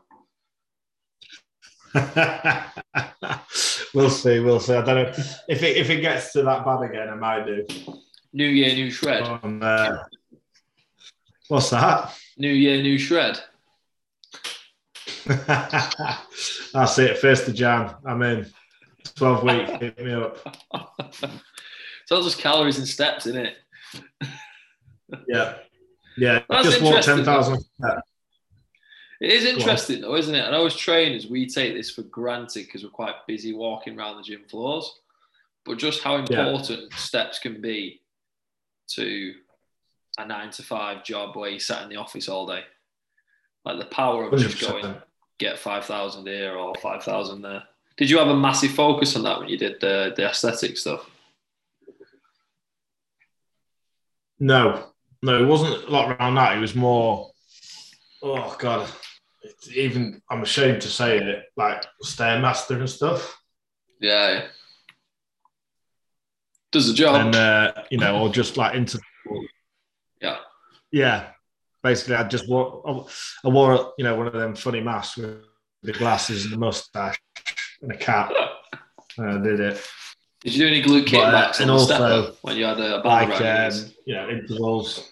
[3.93, 4.39] we'll see.
[4.39, 4.73] We'll see.
[4.73, 5.13] I don't know
[5.47, 7.09] if it if it gets to that bad again.
[7.09, 7.65] I might do.
[8.33, 9.23] New year, new shred.
[9.23, 9.97] Um, uh,
[11.47, 12.13] what's that?
[12.37, 13.39] New year, new shred.
[15.25, 17.17] That's it.
[17.17, 17.95] First of Jan.
[18.05, 18.45] I'm in.
[19.15, 19.71] Twelve weeks.
[19.79, 20.37] Hit me up.
[22.09, 23.55] It's all just calories and steps, isn't it?
[25.27, 25.57] Yeah.
[26.17, 26.41] Yeah.
[26.49, 27.59] That's just walk ten thousand.
[27.59, 28.08] steps.
[29.19, 30.45] It is interesting though, isn't it?
[30.45, 34.23] And as trainers, we take this for granted because we're quite busy walking around the
[34.23, 34.99] gym floors.
[35.65, 38.01] But just how important steps can be
[38.91, 39.33] to
[40.17, 42.63] a nine to five job where you sat in the office all day.
[43.65, 44.95] Like the power of just going
[45.37, 47.63] get five thousand here or five thousand there.
[47.97, 51.09] Did you have a massive focus on that when you did the, the aesthetic stuff?
[54.39, 54.85] No,
[55.21, 56.57] no, it wasn't a lot around that.
[56.57, 57.31] It was more.
[58.21, 58.89] Oh God,
[59.41, 61.45] it's even I'm ashamed to say it.
[61.55, 63.41] Like stairmaster and stuff.
[63.99, 64.45] Yeah.
[66.71, 67.15] Does the job.
[67.15, 68.99] and uh, you know, or just like into
[70.21, 70.37] Yeah.
[70.91, 71.29] yeah.
[71.81, 73.07] Basically, I just wore
[73.43, 75.37] I wore you know one of them funny masks with
[75.81, 77.17] the glasses and the mustache
[77.81, 78.31] and a cap.
[79.17, 79.85] And I did it
[80.41, 83.41] Did you do any glute But, uh, kickbacks and also, when you had a like
[83.41, 85.11] around um, you know intervals.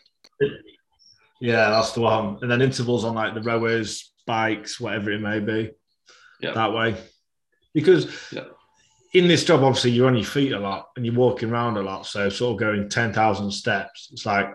[1.41, 2.39] Yeah, that's the one.
[2.41, 5.71] And then intervals on like the rowers, bikes, whatever it may be.
[6.39, 6.51] Yeah.
[6.53, 6.95] That way,
[7.73, 8.43] because Yeah.
[9.13, 11.81] in this job, obviously, you're on your feet a lot and you're walking around a
[11.81, 12.05] lot.
[12.05, 14.47] So, sort of going 10,000 steps, it's like,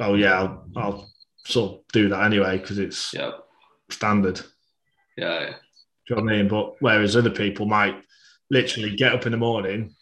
[0.00, 1.10] oh, yeah, I'll, I'll
[1.46, 3.32] sort of do that anyway because it's Yeah.
[3.90, 4.40] standard.
[5.18, 5.50] Yeah.
[6.06, 6.48] Do you know what I mean?
[6.48, 8.00] But whereas other people might
[8.50, 9.94] literally get up in the morning,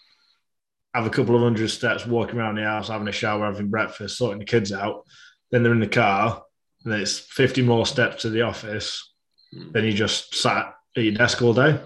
[0.94, 4.16] have a couple of hundred steps, walking around the house, having a shower, having breakfast,
[4.16, 5.04] sorting the kids out,
[5.50, 6.42] then they're in the car,
[6.92, 9.12] and it's 50 more steps to the office.
[9.54, 9.72] Mm.
[9.72, 11.78] Then you just sat at your desk all day,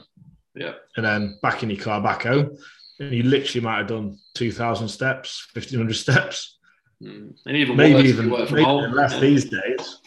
[0.55, 0.75] Yeah.
[0.97, 2.57] and then back in your car, back home.
[3.01, 6.59] And you literally might have done 2,000 steps, 1,500 steps,
[7.03, 7.35] Mm.
[7.47, 8.93] And even maybe even, you work from maybe home.
[8.93, 9.21] less Yeah.
[9.21, 9.99] these days.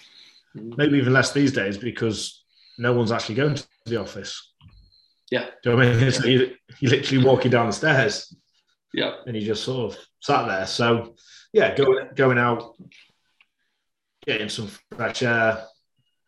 [0.56, 0.78] Mm.
[0.78, 2.46] Maybe even less these days because
[2.78, 4.54] no one's actually going to the office.
[5.30, 5.48] Yeah.
[5.62, 6.12] Do you know what I mean?
[6.14, 8.34] So you, you're literally walking down the stairs
[8.94, 9.12] Yeah.
[9.28, 10.66] and you just sort of sat there.
[10.68, 11.16] So,
[11.52, 12.78] yeah, going going out,
[14.26, 15.64] getting some fresh air,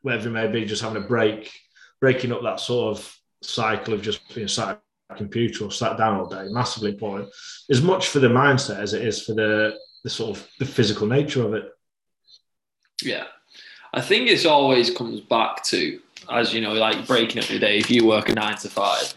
[0.02, 1.52] whatever it may be, just having a break,
[2.00, 5.98] breaking up that sort of cycle of just being sat at a computer or sat
[5.98, 7.30] down all day, massively important.
[7.70, 11.08] As much for the mindset as it is for the the sort of the physical
[11.08, 11.70] nature of it.
[13.04, 13.26] Yeah.
[13.94, 16.00] I think it's always comes back to,
[16.32, 17.78] as you know, like breaking up your day.
[17.78, 19.14] If you work a nine to five,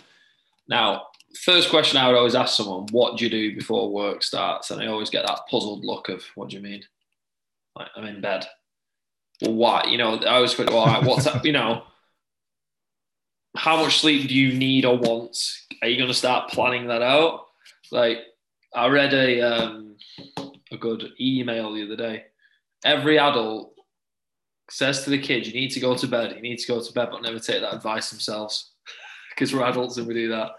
[0.69, 1.07] now,
[1.43, 4.71] first question I would always ask someone, what do you do before work starts?
[4.71, 6.83] And I always get that puzzled look of, what do you mean?
[7.77, 8.47] Like, I'm in bed.
[9.43, 9.85] Well, why?
[9.89, 11.45] You know, I always think, well, all right, what's up?
[11.45, 11.83] You know,
[13.57, 15.37] how much sleep do you need or want?
[15.83, 17.47] Are you going to start planning that out?
[17.91, 18.19] Like,
[18.75, 19.97] I read a um,
[20.71, 22.25] a good email the other day.
[22.85, 23.75] Every adult
[24.71, 26.35] says to the kid, "You need to go to bed.
[26.37, 28.73] You need to go to bed," but never take that advice themselves
[29.35, 30.53] because we're adults and we do that.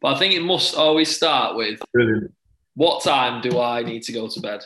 [0.00, 2.32] But I think it must always start with Brilliant.
[2.74, 4.62] what time do I need to go to bed?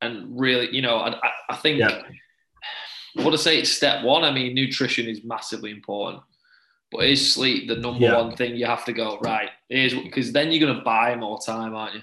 [0.00, 2.02] And really, you know, I, I, I think Yeah.
[3.14, 4.24] What I say it's step one.
[4.24, 6.22] I mean, nutrition is massively important,
[6.90, 8.16] but is sleep the number Yeah.
[8.20, 9.50] one thing you have to go right?
[9.70, 12.00] Is because then you're going to buy more time, aren't you?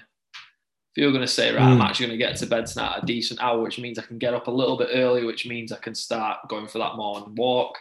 [0.94, 1.84] If you're going to say, right, I'm Mm.
[1.84, 4.18] actually going to get to bed tonight at a decent hour, which means I can
[4.18, 7.34] get up a little bit early, which means I can start going for that morning
[7.34, 7.78] walk.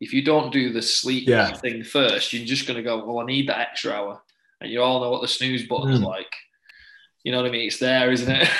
[0.00, 1.52] If you don't do the sleep Yeah.
[1.52, 4.22] thing first, you're just going to go, well, I need that extra hour.
[4.60, 6.06] And you all know what the snooze button is Mm.
[6.06, 6.34] like.
[7.22, 7.66] You know what I mean?
[7.68, 8.48] It's there, isn't it?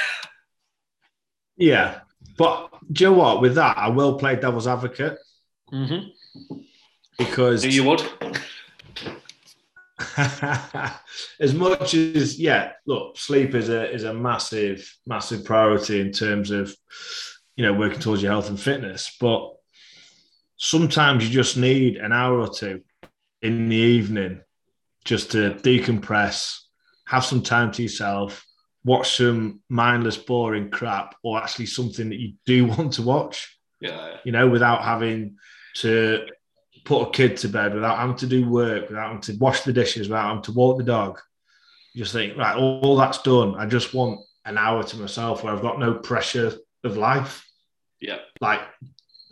[1.56, 2.00] Yeah.
[2.40, 3.42] But do you know what?
[3.42, 5.18] With that, I will play devil's advocate
[5.70, 6.56] mm-hmm.
[7.18, 8.02] because you would.
[11.38, 16.50] as much as yeah, look, sleep is a is a massive, massive priority in terms
[16.50, 16.74] of
[17.56, 19.14] you know working towards your health and fitness.
[19.20, 19.52] But
[20.56, 22.80] sometimes you just need an hour or two
[23.42, 24.40] in the evening
[25.04, 26.56] just to decompress,
[27.06, 28.46] have some time to yourself,
[28.84, 34.16] watch some mindless, boring crap, or actually something that you do want to watch Yeah.
[34.24, 35.36] you know, without having
[35.76, 36.26] to
[36.84, 39.72] put a kid to bed, without having to do work, without having to wash the
[39.72, 41.20] dishes, without having to walk the dog.
[41.92, 43.54] You just think, right, all, all that's done.
[43.56, 46.52] I just want an hour to myself where I've got no pressure
[46.84, 47.46] of life.
[48.00, 48.18] Yeah.
[48.40, 48.60] Like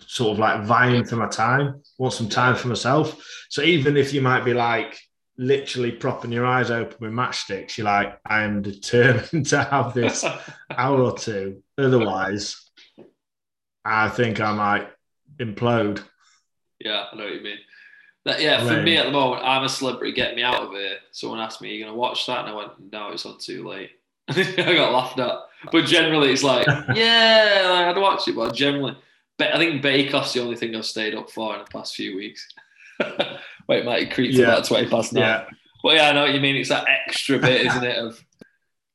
[0.06, 3.16] sort of like vying for my time, want some time for myself.
[3.48, 4.98] So even if you might be like
[5.38, 10.24] literally propping your eyes open with matchsticks, you're like, I am determined to have this
[10.70, 11.62] hour or two.
[11.78, 12.70] Otherwise,
[13.84, 14.88] I think I might
[15.38, 16.02] implode.
[16.80, 17.58] Yeah, I know what you mean.
[18.24, 20.12] That, yeah, for me at the moment, I'm a celebrity.
[20.12, 20.96] Get me out of here.
[21.12, 23.38] Someone asked me, "Are you going to watch that?" And I went, "No, it's on
[23.38, 23.90] too late."
[24.28, 25.38] I got laughed at.
[25.72, 28.36] But generally, it's like, yeah, I'd watch it.
[28.36, 28.96] But generally,
[29.40, 32.16] I think Bake Off's the only thing I've stayed up for in the past few
[32.16, 32.46] weeks.
[33.68, 34.44] Wait, might creep to Yeah.
[34.48, 35.22] about twenty past nine.
[35.22, 35.44] Yeah.
[35.82, 36.56] But yeah, I know what you mean.
[36.56, 37.96] It's that extra bit, isn't it?
[37.98, 38.22] Of,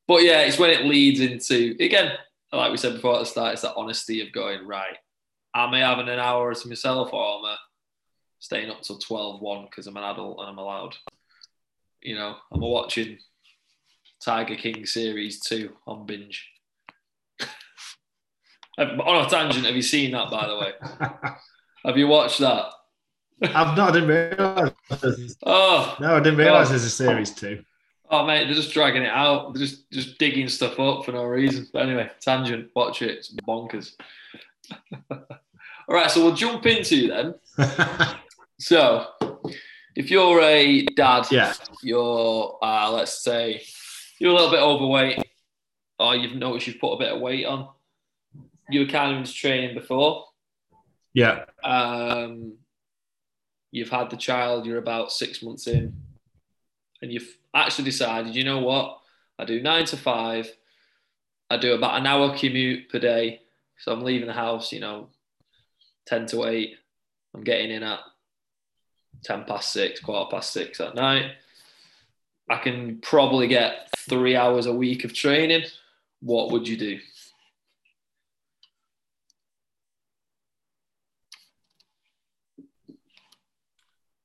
[0.06, 2.12] but yeah, it's when it leads into again,
[2.52, 4.96] like we said before at the start, it's that honesty of going right.
[5.54, 7.56] Am I having an hour to myself, or am I
[8.40, 10.96] staying up till 12 1 because I'm an adult and I'm allowed?
[12.02, 13.18] You know, I'm watching
[14.22, 16.50] Tiger King series two on binge?
[18.78, 20.72] on a tangent, have you seen that by the way?
[21.86, 22.66] Have you watched that?
[23.42, 25.36] I've not, I didn't realise.
[25.44, 27.62] Oh, No, I didn't realise there's a series two.
[28.10, 29.54] Oh mate, they're just dragging it out.
[29.54, 31.66] They're just just digging stuff up for no reason.
[31.72, 32.70] But anyway, tangent.
[32.76, 33.18] Watch it.
[33.18, 33.92] It's bonkers.
[35.10, 37.34] All right, so we'll jump into then.
[38.58, 39.06] So,
[39.96, 41.52] if you're a dad, yeah.
[41.82, 43.62] you're uh, let's say
[44.18, 45.22] you're a little bit overweight,
[45.98, 47.68] or you've noticed you've put a bit of weight on.
[48.70, 50.24] You were kind of into training before.
[51.12, 51.44] Yeah.
[51.62, 52.54] Um,
[53.74, 54.64] you've had the child.
[54.64, 55.92] You're about six months in,
[57.02, 59.00] and you've actually decided, you know what?
[59.36, 60.48] I do nine to five.
[61.50, 63.40] I do about an hour commute per day.
[63.78, 65.08] So I'm leaving the house, you know,
[66.06, 66.76] 10 to 8.
[67.34, 67.98] I'm getting in at
[69.24, 71.32] 10 past 6, quarter past 6 at night.
[72.48, 75.64] I can probably get three hours a week of training,
[76.20, 77.00] what would you do?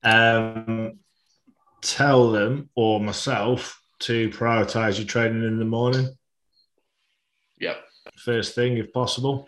[0.03, 0.99] Um,
[1.81, 6.09] tell them or myself to prioritize your training in the morning.
[7.59, 7.77] Yep.
[8.17, 9.45] First thing, if possible.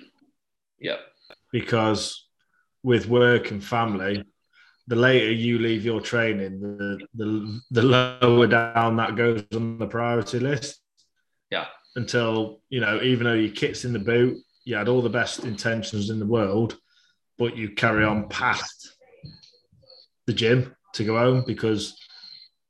[0.80, 1.00] Yep.
[1.52, 2.28] Because
[2.84, 4.26] with work and family,
[4.88, 9.88] the later you leave your training, the, the, the lower down that goes on the
[9.88, 10.82] priority list.
[11.50, 11.68] Yeah.
[11.96, 15.44] Until, you know, even though your kit's in the boot, you had all the best
[15.44, 16.78] intentions in the world,
[17.38, 18.90] but you carry on past
[20.32, 21.98] the gym to go home because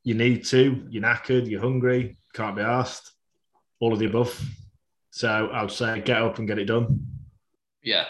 [0.04, 3.12] you need to, you're knackered, you're hungry, can't be asked,
[3.80, 4.40] all of the above.
[5.12, 7.06] So I would say get up and get it done.
[7.84, 8.06] Yeah.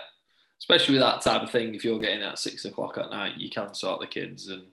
[0.60, 3.50] Especially with that type of thing, if you're getting at six o'clock at night, you
[3.50, 4.64] can sort the kids and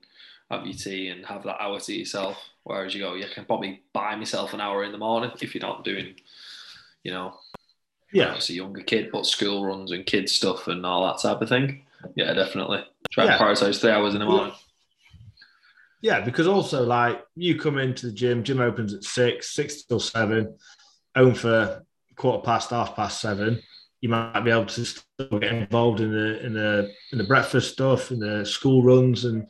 [0.51, 2.37] have your tea and have that hour to yourself.
[2.65, 5.63] Whereas you go, you can probably buy myself an hour in the morning if you're
[5.63, 6.15] not doing,
[7.03, 7.35] you know,
[8.13, 8.35] Yeah.
[8.35, 11.49] it's a younger kid, but school runs and kids stuff and all that type of
[11.49, 11.85] thing.
[12.15, 12.85] Yeah, definitely.
[13.11, 13.39] Try and Yeah.
[13.39, 14.55] prioritize three hours in the morning.
[16.01, 20.01] Yeah, because also like you come into the gym, gym opens at six, six till
[20.01, 20.57] seven,
[21.17, 21.85] home for
[22.17, 23.61] quarter past, half past seven.
[24.01, 27.73] You might be able to still get involved in the in the in the breakfast
[27.73, 29.47] stuff, in the school runs, and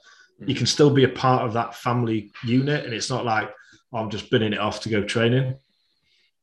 [0.46, 2.86] you can still be a part of that family unit.
[2.86, 3.50] And it's not like
[3.92, 5.56] oh, I'm just binning it off to go training.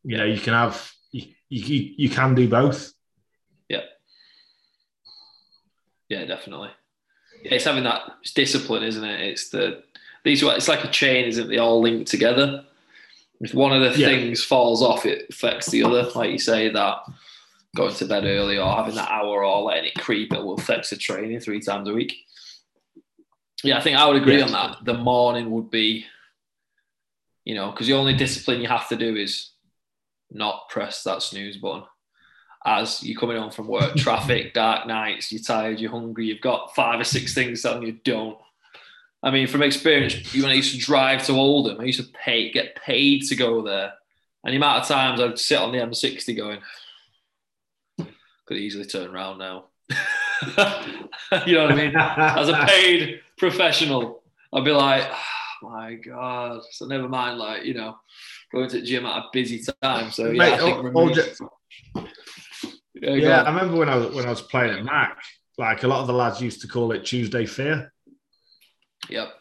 [0.04, 2.92] You know, you can have you you, you can do both.
[3.70, 3.82] Yeah,
[6.10, 6.70] Yeah, definitely.
[7.44, 9.20] It's having that it's discipline, isn't it?
[9.22, 9.84] It's the
[10.24, 11.48] these it's like a chain, isn't it?
[11.48, 12.66] They all link together.
[13.42, 14.08] If one of the Yeah.
[14.08, 16.04] things falls off, it affects the other.
[16.16, 16.98] Like you say, that
[17.76, 20.90] going to bed early or having that hour or letting it creep, it will affect
[20.90, 22.16] the training three times a week.
[23.64, 24.46] Yeah, I think I would agree Yeah.
[24.46, 24.78] on that.
[24.86, 26.06] The morning would be,
[27.44, 29.52] you know, because the only discipline you have to do is
[30.32, 31.84] not press that snooze button.
[32.66, 36.74] As you're coming home from work, traffic, dark nights, you're tired, you're hungry, you've got
[36.76, 38.38] five or six things telling you don't.
[39.22, 42.12] I mean, from experience, you when I used to drive to Oldham, I used to
[42.12, 43.94] pay get paid to go there.
[44.44, 46.60] And the amount of times I'd sit on the M60 going,
[48.46, 49.66] could easily turn around now.
[51.48, 51.94] you know what I mean?
[51.96, 54.22] As a paid professional,
[54.54, 55.04] I'd be like,
[55.64, 56.62] oh my God.
[56.72, 57.98] So never mind, like, you know,
[58.52, 60.12] going to the gym at a busy time.
[60.12, 62.08] So yeah, Mate, I think all- remove- all ju-
[63.02, 63.42] yeah, Yeah.
[63.44, 65.22] I remember when I was when I was playing at Mac,
[65.58, 67.92] like a lot of the lads used to call it Tuesday Fear.
[69.10, 69.34] Yep.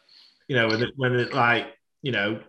[0.48, 1.68] You know, when it, when it like
[2.02, 2.40] you know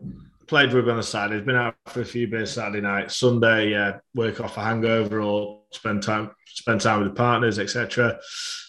[0.48, 3.98] played rugby on a Saturday, been out for a few beers Saturday night, Sunday, yeah,
[4.14, 8.20] work off a hangover or spend time spend time with the partners, etc.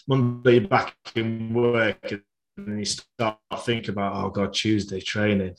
[0.07, 2.13] Monday you're back in work
[2.57, 5.55] and you start thinking about oh god Tuesday training.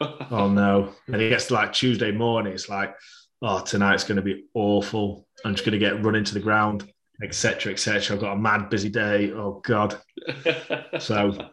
[0.30, 0.92] oh no.
[1.06, 2.94] And it gets to like Tuesday morning, it's like,
[3.42, 5.26] oh, tonight's going to be awful.
[5.44, 6.90] I'm just going to get run into the ground,
[7.22, 8.14] etc., etc.
[8.16, 9.32] I've got a mad busy day.
[9.32, 9.98] Oh God.
[10.98, 11.50] So,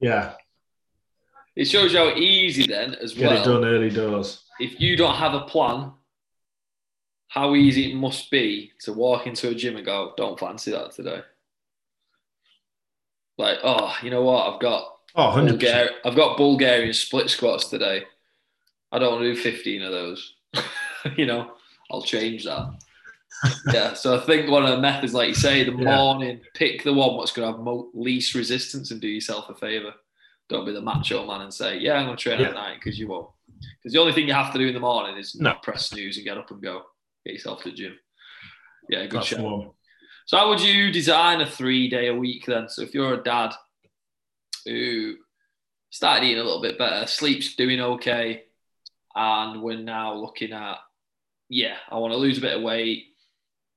[0.00, 0.34] yeah,
[1.56, 3.40] it shows you how easy then as get well.
[3.40, 4.44] it done early doors.
[4.60, 5.92] if you don't have a plan,
[7.28, 10.92] how easy it must be to walk into a gym and go, don't fancy that
[10.92, 11.20] today.
[13.38, 14.54] Like, oh, you know what?
[14.54, 15.48] I've got Oh, 100%.
[15.48, 18.04] Bulgar- I've got Bulgarian split squats today.
[18.92, 20.34] I don't want to do 15 of those.
[21.16, 21.52] you know,
[21.90, 22.68] I'll change that.
[23.72, 25.96] yeah, so I think one of the methods, like you say, the Yeah.
[25.96, 29.54] morning, pick the one what's going to have mo- least resistance and do yourself a
[29.54, 29.92] favor.
[30.48, 32.48] Don't be the macho man and say, "Yeah, I'm going to train Yeah.
[32.48, 33.28] at night," because you won't.
[33.82, 35.50] Because the only thing you have to do in the morning is No.
[35.50, 36.82] not press snooze and get up and go.
[37.24, 37.98] Get yourself to the gym.
[38.88, 39.74] Yeah, good That's show.
[40.26, 42.68] So how would you design a three day a week then?
[42.68, 43.54] So if you're a dad
[44.64, 45.16] who
[45.90, 48.44] started eating a little bit better, sleep's doing okay,
[49.14, 50.78] and we're now looking at,
[51.48, 53.04] yeah, I want to lose a bit of weight,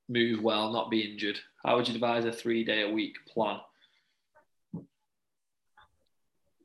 [0.08, 1.38] move well, not be injured.
[1.64, 3.60] How would you devise a three day a week plan?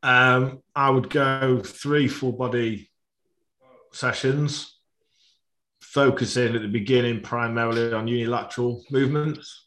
[0.03, 2.91] Um, I would go three full body
[3.91, 4.77] sessions,
[5.81, 9.63] focusing at the beginning primarily on unilateral movements.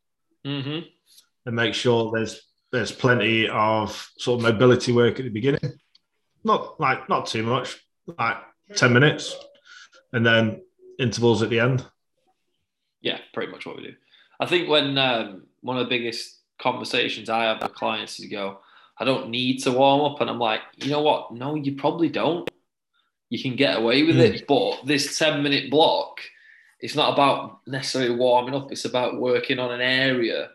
[0.46, 0.86] Mm-hmm.
[1.46, 2.40] and make sure there's
[2.70, 5.78] there's plenty of sort of mobility work at the beginning.
[6.44, 7.76] Not like not too much,
[8.18, 8.36] like
[8.76, 9.36] 10 minutes,
[10.12, 10.62] and then
[10.98, 11.84] intervals at the end.
[13.00, 13.94] Yeah, pretty much what we do.
[14.40, 18.60] I think when um, one of the biggest conversations I have with clients is go,
[18.98, 20.20] I don't need to warm up.
[20.20, 21.32] And I'm like, you know what?
[21.32, 22.48] No, you probably don't.
[23.30, 24.46] You can get away with it.
[24.46, 26.20] But this 10 minute block,
[26.80, 28.72] it's not about necessarily warming up.
[28.72, 30.50] It's about working on an area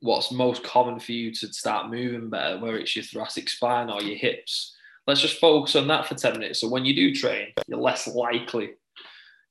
[0.00, 4.02] what's most common for you to start moving better, whether it's your thoracic spine or
[4.02, 4.74] your hips.
[5.06, 6.60] let's just focus on that for 10 minutes.
[6.60, 8.70] So when you do train, you're less likely,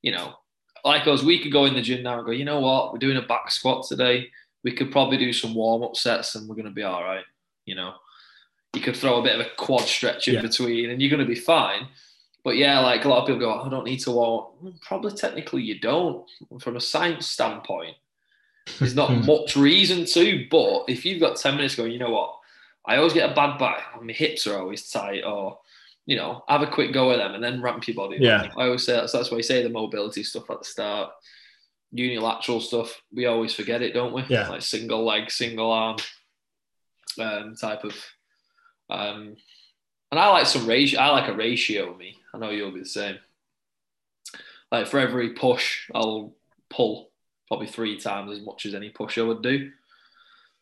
[0.02, 0.34] you know,
[0.84, 2.98] like us, we could go in the gym now and go, you know what, we're
[2.98, 4.28] doing a back squat today.
[4.62, 7.24] We could probably do some warm up sets and we're going to be all right.
[7.64, 7.94] You know,
[8.74, 10.42] you could throw a bit of a quad stretch in Yeah.
[10.42, 11.88] between and you're going to be fine.
[12.44, 14.46] But yeah, like a lot of people go, I don't need to warm.
[14.64, 16.24] up." Probably technically you don't.
[16.60, 17.96] From a science standpoint,
[18.78, 19.26] there's not hmm.
[19.26, 20.46] much reason to.
[20.48, 22.38] But if you've got 10 minutes going, you know what?
[22.84, 24.00] I always get a bad back.
[24.00, 25.58] My hips are always tight, or
[26.06, 28.18] you know, have a quick go at them and then ramp your body.
[28.20, 28.48] Yeah.
[28.56, 31.10] I always say that's, that's why you say the mobility stuff at the start.
[31.92, 34.24] Unilateral stuff, we always forget it, don't we?
[34.28, 34.48] Yeah.
[34.48, 35.96] Like single leg, single arm,
[37.20, 37.94] um, type of.
[38.88, 39.36] Um,
[40.10, 41.00] and I like some ratio.
[41.00, 41.92] I like a ratio.
[41.92, 43.16] of Me, I know you'll be the same.
[44.70, 46.34] Like for every push, I'll
[46.70, 47.10] pull
[47.48, 49.70] probably three times as much as any push I would do.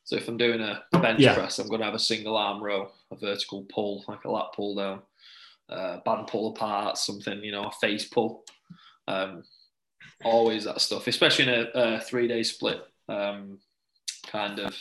[0.04, 1.34] So if I'm doing a bench Yeah.
[1.34, 4.48] press, I'm going to have a single arm row, a vertical pull, like a lat
[4.54, 5.00] pull down,
[5.68, 8.44] uh, band pull apart, something, you know, a face pull.
[9.08, 9.44] Um,
[10.24, 13.58] always that stuff, especially in a, a three day split um,
[14.26, 14.74] kind of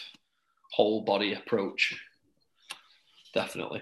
[0.72, 2.00] whole body approach.
[3.34, 3.82] Definitely.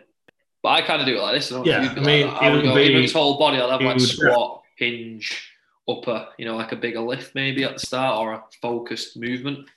[0.63, 1.51] But I kind of do it like this.
[1.51, 2.41] I don't Yeah, I mean, like.
[2.41, 5.51] I would go, be- even whole body, I'll have like squat, hinge,
[5.89, 9.67] upper, you know, like a bigger lift maybe at the start or a focused movement,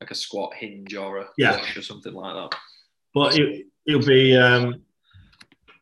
[0.00, 1.58] like a squat hinge or a Yeah.
[1.58, 2.58] push or something like that.
[3.12, 4.83] But it, it'll be um,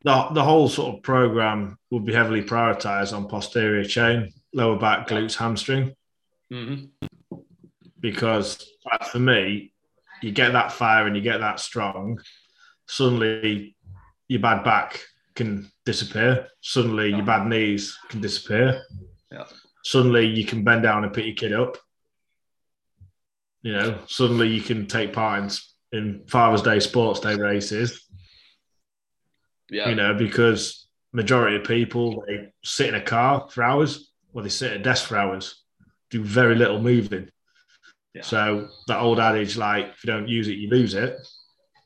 [0.05, 5.09] the, the whole sort of program will be heavily prioritized on posterior chain, lower back,
[5.09, 5.95] glutes, hamstring,
[6.51, 6.85] hmm
[8.03, 9.73] because like, for me,
[10.21, 12.21] you get that fire and you get that strong,
[12.87, 13.75] suddenly
[14.29, 15.01] your bad back
[15.35, 16.49] can disappear.
[16.61, 18.83] Suddenly your bad knees can disappear.
[19.31, 19.45] Yeah.
[19.85, 21.79] Suddenly you can bend down and pick your kid up.
[23.63, 25.43] You know, suddenly you can take part
[25.93, 28.05] in, in Father's Day, Sports Day races.
[29.73, 29.89] Yeah.
[29.89, 34.49] you know, because majority of people they sit in a car for hours or they
[34.51, 35.63] sit at a desk for hours,
[36.11, 37.29] do very little moving.
[38.15, 38.23] Yeah.
[38.23, 41.17] So that old adage, like if you don't use it, you lose it,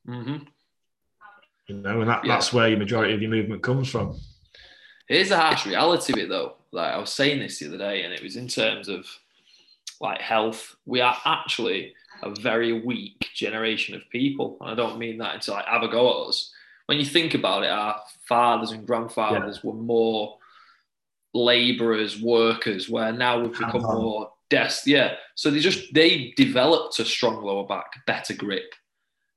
[0.05, 0.39] hmm
[1.68, 2.34] you know, and that, Yeah.
[2.34, 4.16] that's where your majority of your movement comes from.
[5.09, 6.57] Here's the harsh reality of it, though.
[6.72, 9.07] Like I was saying this the other day, and it was in terms of
[10.01, 10.76] like health.
[10.84, 15.53] We are actually a very weak generation of people, and I don't mean that to
[15.53, 16.53] like have a go at us.
[16.87, 20.39] When you think about it, our fathers and grandfathers were more
[21.34, 24.03] laborers, workers, where now we've become Hands-on.
[24.03, 24.87] more desk.
[24.87, 28.72] Yeah, so they just they developed a strong lower back, better grip,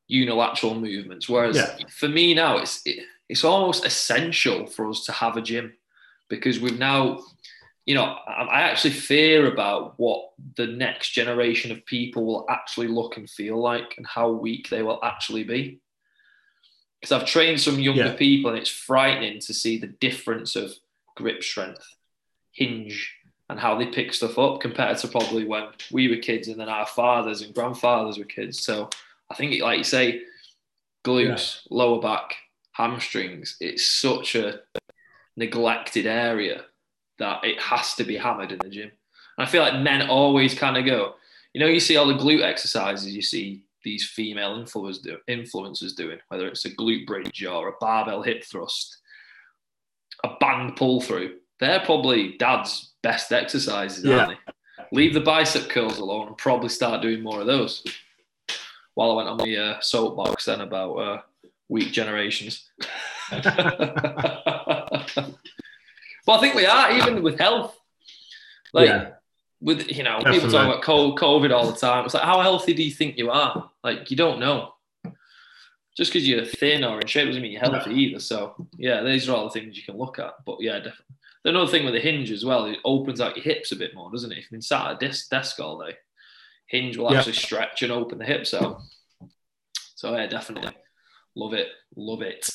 [0.07, 1.27] unilateral movements.
[1.27, 1.77] Whereas Yeah.
[1.89, 5.73] for me now, it's it, it's almost essential for us to have a gym
[6.29, 7.19] because we've now,
[7.85, 13.17] you know, I actually fear about what the next generation of people will actually look
[13.17, 15.79] and feel like and how weak they will actually be.
[16.99, 18.15] Because I've trained some younger Yeah.
[18.15, 20.73] people and it's frightening to see the difference of
[21.15, 21.95] grip strength,
[22.51, 23.15] hinge,
[23.49, 26.69] and how they pick stuff up compared to probably when we were kids and then
[26.69, 28.59] our fathers and grandfathers were kids.
[28.61, 28.89] So
[29.29, 30.21] I think, like you say,
[31.05, 32.35] glutes, lower back,
[32.73, 34.59] hamstrings, it's such a
[35.35, 36.65] neglected area
[37.17, 38.91] that it has to be hammered in the gym.
[39.37, 41.15] And I feel like men always kind of go,
[41.53, 46.47] you know, you see all the glute exercises you see these female influencers, doing, whether
[46.47, 48.97] it's a glute bridge or a barbell hip thrust,
[50.23, 51.37] a band pull through.
[51.59, 54.53] They're probably dad's best exercises, aren't they?
[54.91, 57.83] Leave the bicep curls alone and probably start doing more of those.
[58.95, 61.21] While I went on the uh, soapbox then about uh,
[61.67, 62.69] weak generations.
[63.31, 63.43] well,
[66.27, 67.77] I think we are, even with health.
[68.73, 69.11] Like, yeah,
[69.61, 70.39] with you know Definitely.
[70.39, 70.83] people talk about
[71.17, 72.05] COVID all the time.
[72.05, 73.69] It's like how healthy do you think you are?
[73.83, 74.73] Like you don't know.
[75.97, 78.19] Just because you're thin or in shape doesn't mean you're healthy either.
[78.19, 80.33] So yeah, these are all the things you can look at.
[80.45, 81.15] But yeah, definitely.
[81.45, 84.11] Another thing with the hinge as well, it opens out your hips a bit more,
[84.11, 84.37] doesn't it?
[84.37, 85.95] If you've been sat at a desk, desk all day,
[86.67, 87.17] hinge will Yeah.
[87.19, 88.81] actually stretch and open the hips out.
[89.95, 90.71] So yeah, definitely
[91.35, 92.49] love it, love it.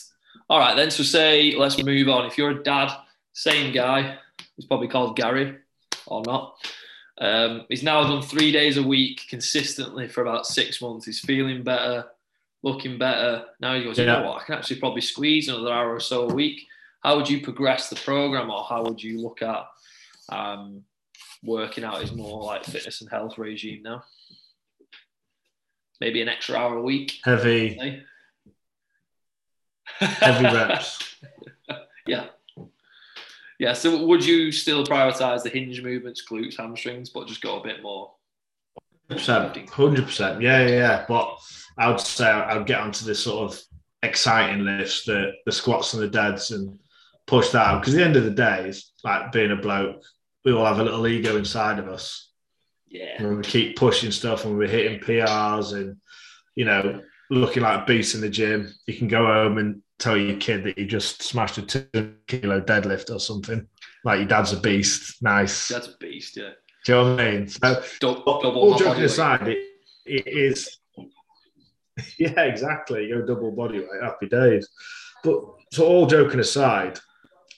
[0.48, 0.90] All right, then.
[0.90, 2.26] So say let's move on.
[2.26, 2.92] If you're a dad,
[3.34, 4.16] same guy,
[4.56, 5.56] he's probably called Gary
[6.06, 6.54] or not.
[7.18, 11.06] Um, he's now done three days a week consistently for about six months.
[11.06, 12.06] He's feeling better,
[12.62, 13.44] looking better.
[13.60, 14.42] Now he goes, you know what?
[14.42, 16.66] I can actually probably squeeze another hour or so a week.
[17.02, 19.66] How would you progress the program, or how would you look at
[20.30, 20.84] um,
[21.42, 24.02] working out his more like fitness and health regime now?
[26.00, 27.20] Maybe an extra hour a week.
[27.24, 27.78] heavy,
[30.00, 31.16] heavy reps.
[32.06, 32.26] yeah.
[33.64, 33.72] Yeah.
[33.72, 37.82] So would you still prioritize the hinge movements, glutes, hamstrings, but just go a bit
[37.82, 38.12] more?
[39.70, 41.04] Hundred percent, yeah, yeah, yeah.
[41.08, 41.38] But
[41.78, 43.62] I would say I would get onto this sort of
[44.02, 46.78] exciting lifts, the the squats and the deads, and
[47.26, 47.80] push that out.
[47.80, 50.02] Because at the end of the day, it's like being a bloke.
[50.44, 52.30] We all have a little ego inside of us.
[52.86, 53.22] Yeah.
[53.22, 55.96] When we keep pushing stuff and we're hitting PRs and
[56.54, 57.00] you know
[57.30, 60.64] looking like a beast in the gym, you can go home and tell your kid
[60.64, 63.66] that you just smashed a two kilo deadlift or something.
[64.04, 65.22] Like your dad's a beast.
[65.22, 65.68] Nice.
[65.68, 66.50] That's a beast, yeah.
[66.84, 67.48] Do you know what I mean?
[67.48, 69.58] So, double, double all joking aside, it,
[70.04, 70.78] it is.
[72.18, 73.08] Yeah, exactly.
[73.08, 74.68] Go double body weight, happy days.
[75.22, 76.98] But so, all joking aside,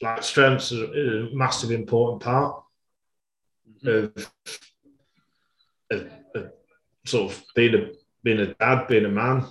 [0.03, 2.63] like strengths is a massive important part
[3.83, 4.21] mm-hmm.
[4.21, 4.31] of,
[5.91, 6.53] of, of,
[7.07, 7.89] sort of being a
[8.23, 9.47] being a dad, being a man.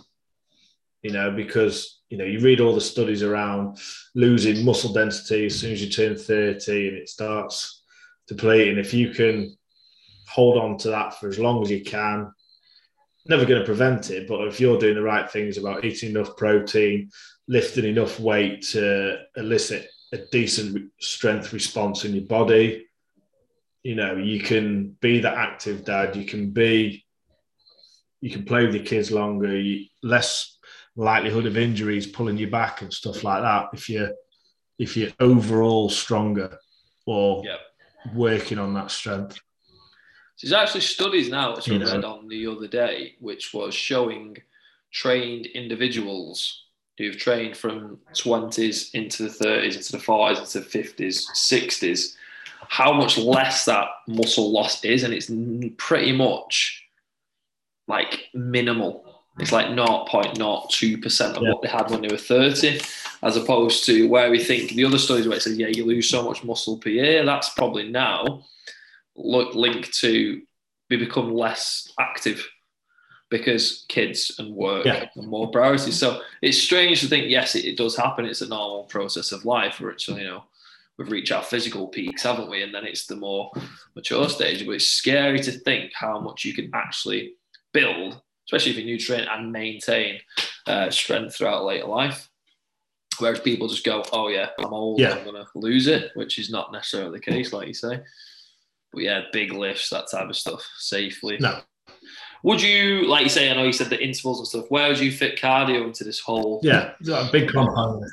[1.02, 3.78] You know, because you know you read all the studies around
[4.14, 7.84] losing muscle density as soon as you turn thirty, and it starts
[8.28, 8.78] depleting.
[8.78, 9.56] If you can
[10.28, 12.32] hold on to that for as long as you can.
[13.28, 16.38] Never going to prevent it, but if you're doing the right things about eating enough
[16.38, 17.10] protein,
[17.48, 22.86] lifting enough weight to elicit a decent strength response in your body,
[23.82, 26.16] you know, you can be that active dad.
[26.16, 27.04] You can be,
[28.22, 29.60] you can play with your kids longer.
[30.04, 30.55] Less
[30.96, 33.70] likelihood of injuries pulling you back and stuff like that.
[33.74, 34.12] If you're,
[34.80, 36.58] if you're overall stronger
[37.06, 37.60] or yep.
[38.14, 39.40] working on that strength.
[40.42, 44.38] There's actually studies now, which I read on the other day, which was showing
[44.92, 46.66] trained individuals
[46.98, 52.16] who've trained from 20s into the 30s, into the 40s, into the 50s, 60s,
[52.68, 55.04] how much less that muscle loss is.
[55.04, 55.30] And it's
[55.78, 56.86] pretty much
[57.88, 59.15] like minimal.
[59.40, 61.50] It's like 0.02% of yeah.
[61.52, 62.80] what they had when they were 30,
[63.22, 66.10] as opposed to where we think the other studies where it says, yeah, you lose
[66.10, 67.26] so much muscle per year.
[67.26, 68.46] That's probably now
[69.16, 70.42] look linked to
[70.90, 72.48] we become less active
[73.30, 75.06] because kids and work yeah.
[75.18, 75.98] are more priorities.
[75.98, 78.26] So it's strange to think, yes, it, it, does happen.
[78.26, 80.44] It's a normal process of life, where it's, you know
[80.98, 82.64] we've reached our physical peaks, haven't we?
[82.64, 83.52] And then it's the more
[83.96, 84.66] mature stage.
[84.66, 87.34] But it's scary to think how much you can actually
[87.74, 90.20] build, especially if you're train and maintain
[90.68, 92.30] uh, strength throughout later life.
[93.20, 95.16] Whereas people just go, oh yeah, I'm old, yeah.
[95.16, 98.02] I'm gonna lose it, which is not necessarily the case, like you say.
[98.92, 101.38] But yeah, big lifts, that type of stuff, safely.
[101.40, 101.62] No.
[102.44, 104.66] Would you, like you say, I know you said the intervals and stuff.
[104.70, 106.60] Where would you fit cardio into this whole?
[106.62, 108.12] Yeah, a big component.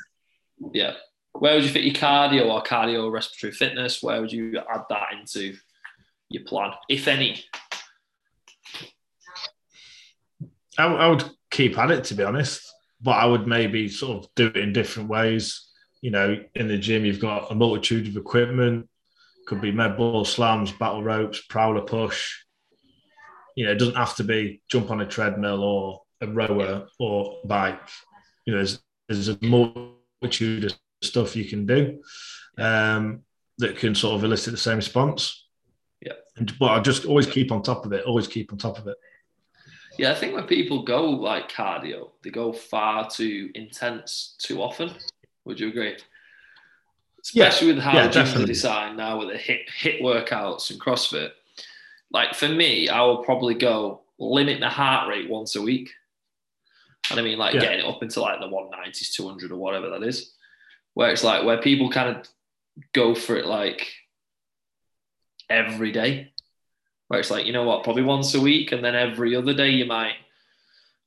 [0.73, 0.93] Yeah.
[1.33, 4.01] Where would you fit your cardio or cardio respiratory fitness?
[4.01, 5.55] Where would you add that into
[6.29, 7.43] your plan, if any?
[10.77, 12.61] I, I would keep at it, to be honest,
[13.01, 15.69] but I would maybe sort of do it in different ways.
[16.01, 18.89] You know, in the gym, you've got a multitude of equipment
[19.45, 22.39] could be med ball slams, battle ropes, prowler push.
[23.55, 27.39] You know, it doesn't have to be jump on a treadmill or a rower or
[27.45, 27.79] bike.
[28.45, 32.01] You know, there's, there's a multitude of stuff you can do
[32.57, 33.21] um,
[33.59, 35.47] that can sort of elicit the same response.
[36.01, 36.13] Yeah.
[36.59, 38.97] But I just always keep on top of it, always keep on top of it.
[39.97, 44.91] Yeah, I think when people go like cardio, they go far too intense too often.
[45.45, 45.97] Would you agree?
[47.23, 48.43] especially yeah, with how yeah, gyms definitely.
[48.43, 51.31] are designed now with the HIIT HIIT workouts and CrossFit.
[52.11, 55.89] Like for me, I will probably go limit the heart rate once a week.
[57.09, 57.61] And I mean, like yeah.
[57.61, 60.33] getting it up into like the 190s, 200 or whatever that is,
[60.93, 62.27] where it's like where people kind of
[62.93, 63.87] go for it like
[65.49, 66.32] every day,
[67.13, 68.71] where it's like, you know what, probably once a week.
[68.71, 70.15] And then every other day you might,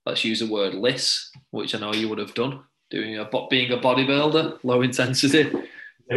[0.07, 3.73] let's use the word LISS, which I know you would have done doing a being
[3.73, 5.51] a bodybuilder, low intensity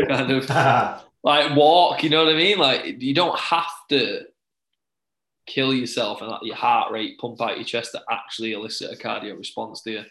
[0.07, 0.47] kind of
[1.23, 2.03] like walk.
[2.03, 2.59] You know what I mean?
[2.59, 4.25] Like you don't have to
[5.47, 8.95] kill yourself and let your heart rate pump out your chest to actually elicit a
[8.95, 10.03] cardio response, do you?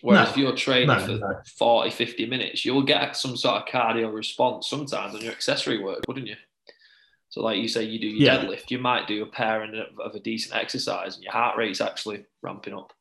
[0.00, 1.40] Whereas no, if you're training no, for no.
[1.58, 6.00] 40, 50 minutes, you'll get some sort of cardio response sometimes on your accessory work,
[6.08, 6.36] wouldn't you?
[7.30, 8.44] So, like you say, you do your yeah.
[8.44, 12.24] deadlift, you might do a pairing of a decent exercise, and your heart rate's actually
[12.42, 12.92] ramping up.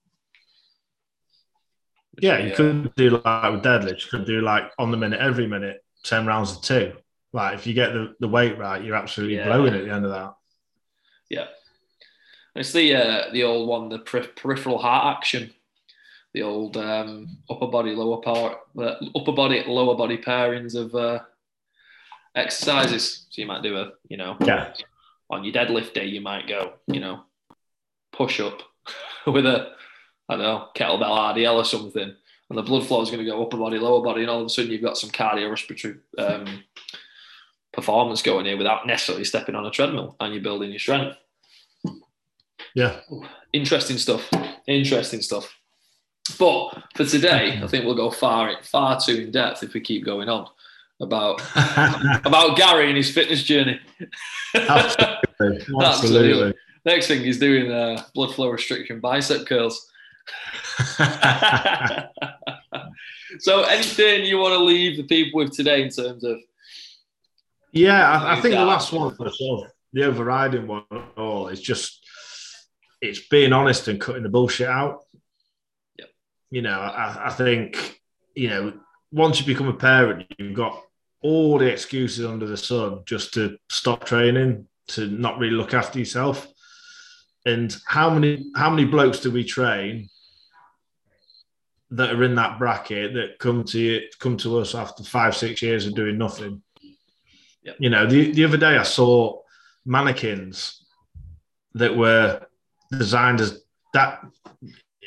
[2.22, 4.04] Yeah, you could do like with deadlift.
[4.04, 6.94] You could do like on the minute, every minute, ten rounds of two.
[7.34, 9.48] Like if you get the, the weight right, you're absolutely yeah.
[9.48, 10.36] blowing at the end of that.
[11.30, 11.48] Yeah,
[12.56, 15.52] it's the uh, the old one, the peripheral heart action,
[16.34, 21.20] the old um, upper body lower part, uh, upper body lower body pairings of uh,
[22.36, 23.26] exercises.
[23.30, 24.74] So you might do a you know yeah.
[25.30, 27.24] on your deadlift day, you might go you know
[28.12, 28.62] push up
[29.28, 29.72] with a
[30.28, 32.16] I don't know, kettlebell RDL or something,
[32.50, 34.46] and the blood flow is going to go upper body, lower body, and all of
[34.46, 36.64] a sudden you've got some cardiorespiratory um,
[37.74, 41.18] performance going here without necessarily stepping on a treadmill, and you're building your strength.
[42.76, 43.00] Yeah,
[43.52, 44.30] interesting stuff.
[44.68, 45.56] Interesting stuff.
[46.38, 50.06] But for today, I think we'll go far far too in depth if we keep
[50.06, 50.48] going on
[51.02, 51.42] about
[52.26, 53.80] about Gary and his fitness journey.
[54.56, 55.66] Absolutely.
[55.82, 56.54] Absolutely.
[56.86, 59.90] Next thing he's doing uh, blood flow restriction bicep curls.
[63.40, 66.38] so, anything you want to leave the people with today in terms of?
[67.72, 69.18] Yeah, I, I think the last one, of
[69.94, 70.84] the overriding one,
[71.18, 72.06] all is just
[73.02, 75.02] it's being honest and cutting the bullshit out.
[75.98, 76.10] Yep.
[76.52, 78.02] You know, I, I think
[78.36, 78.74] you know
[79.12, 80.84] once you become a parent, you've got
[81.22, 86.00] all the excuses under the sun just to stop training, to not really look after
[86.00, 86.48] yourself.
[87.46, 90.10] And how many how many blokes do we train
[91.92, 95.62] that are in that bracket that come to you, come to us after five six
[95.62, 96.62] years of doing nothing?
[97.64, 97.76] Yep.
[97.80, 99.42] You know, the, the other day I saw
[99.86, 100.86] mannequins
[101.74, 102.46] that were
[102.92, 103.62] designed as
[103.94, 104.22] that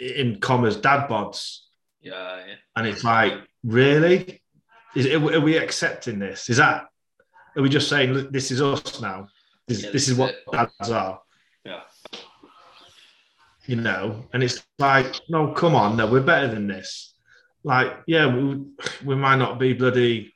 [0.01, 1.61] in commas dad bods.
[2.01, 2.55] Yeah, yeah.
[2.77, 4.42] And it's like, really?
[4.95, 6.51] Is, are we accepting this?
[6.51, 6.87] Is that,
[7.57, 9.29] are we just saying, this is us now?
[9.67, 10.37] This, Yeah, this is what it.
[10.53, 11.21] dads are?
[11.65, 11.81] Yeah.
[13.67, 14.25] You know?
[14.33, 17.15] And it's like, no, come on, no, we're better than this.
[17.65, 18.65] Like, yeah, we,
[19.05, 20.35] we might not be bloody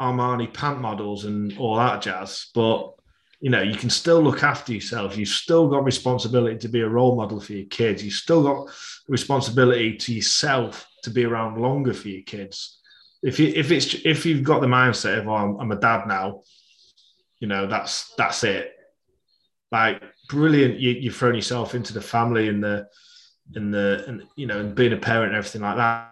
[0.00, 2.94] Armani pant models and all that jazz, but
[3.40, 5.16] you know, you can still look after yourself.
[5.16, 8.02] You've still got responsibility to be a role model for your kids.
[8.04, 8.72] You've still got
[9.08, 12.78] responsibility to yourself to be around longer for your kids.
[13.22, 16.42] If you if it's if you've got the mindset of oh, I'm, a dad now,
[17.38, 18.72] you know that's that's it.
[19.70, 22.88] Like brilliant, you, you've thrown yourself into the family and the
[23.54, 26.08] and the and you know and being a parent and everything like that.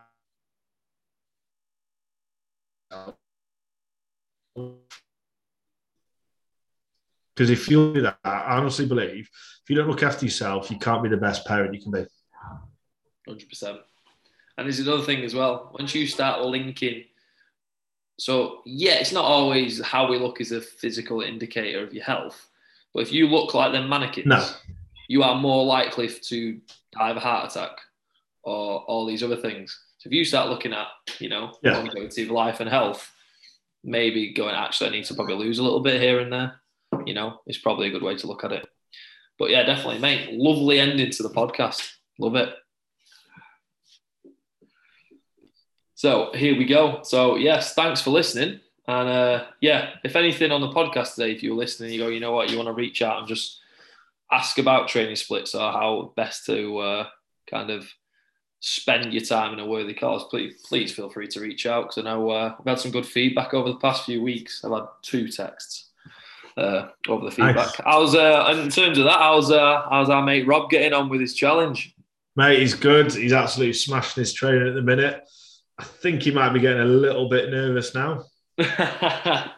[7.34, 9.28] Because if you do that, I honestly believe
[9.62, 12.06] if you don't look after yourself, you can't be the best parent you can be.
[13.26, 13.78] Hundred percent.
[14.61, 15.74] And there's another thing as well.
[15.78, 17.04] Once you start linking,
[18.18, 22.46] so yeah, it's not always how we look is a physical indicator of your health.
[22.92, 24.46] But if you look like them mannequins, No.
[25.08, 26.61] you are more likely to
[26.92, 27.78] die of a heart attack
[28.42, 29.78] or all these other things.
[29.96, 30.88] So if you start looking at,
[31.20, 31.78] you know, Yeah.
[31.78, 33.11] longevity of life and health,
[33.82, 36.61] maybe going actually I need to probably lose a little bit here and there.
[37.06, 38.68] You know, it's probably a good way to look at it.
[39.38, 40.34] But yeah, definitely, mate.
[40.34, 41.94] Lovely ending to the podcast.
[42.18, 42.54] Love it.
[46.01, 47.01] So here we go.
[47.03, 48.61] So yes, thanks for listening.
[48.88, 52.20] And uh, yeah, if anything on the podcast today, if you're listening, you go, you
[52.20, 53.61] know what, you want to reach out and just
[54.32, 57.07] ask about training splits or how best to uh,
[57.51, 57.86] kind of
[58.61, 61.98] spend your time in a worthy cause, please please feel free to reach out because
[61.98, 64.64] I know uh, we've had some good feedback over the past few weeks.
[64.64, 65.90] I've had two texts
[66.57, 67.57] uh, over the feedback.
[67.57, 67.80] Nice.
[67.84, 69.18] How's uh, in terms of that?
[69.18, 71.94] How's uh, how's our mate Rob getting on with his challenge?
[72.36, 73.12] Mate, he's good.
[73.12, 75.28] He's absolutely smashing his training at the minute.
[75.81, 78.24] I think he might be getting a little bit nervous now,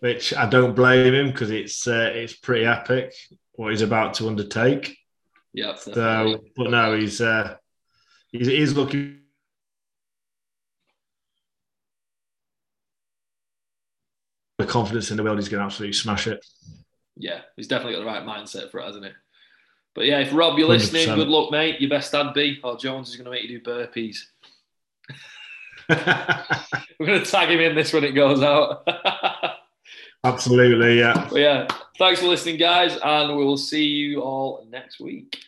[0.00, 3.14] which I don't blame him because it's uh, it's pretty epic
[3.52, 4.98] what he's about to undertake.
[5.52, 7.54] yeah, So, but no, he's uh,
[8.32, 9.20] he's, he's looking.
[14.58, 16.44] The confidence in the world, he's going to absolutely smash it.
[17.16, 19.12] yeah, he's definitely got the right mindset for it, hasn't he?
[19.94, 21.14] But yeah, if Rob, you're listening, 100%.
[21.14, 21.80] good luck, mate.
[21.80, 24.16] Your best dad be, or Jones is going to make you do burpees.
[26.98, 28.88] We're going to tag him in this when it goes out.
[30.24, 31.28] absolutely, yeah.
[31.30, 31.68] but yeah,
[31.98, 35.38] thanks for listening, guys, and we will see you all next week.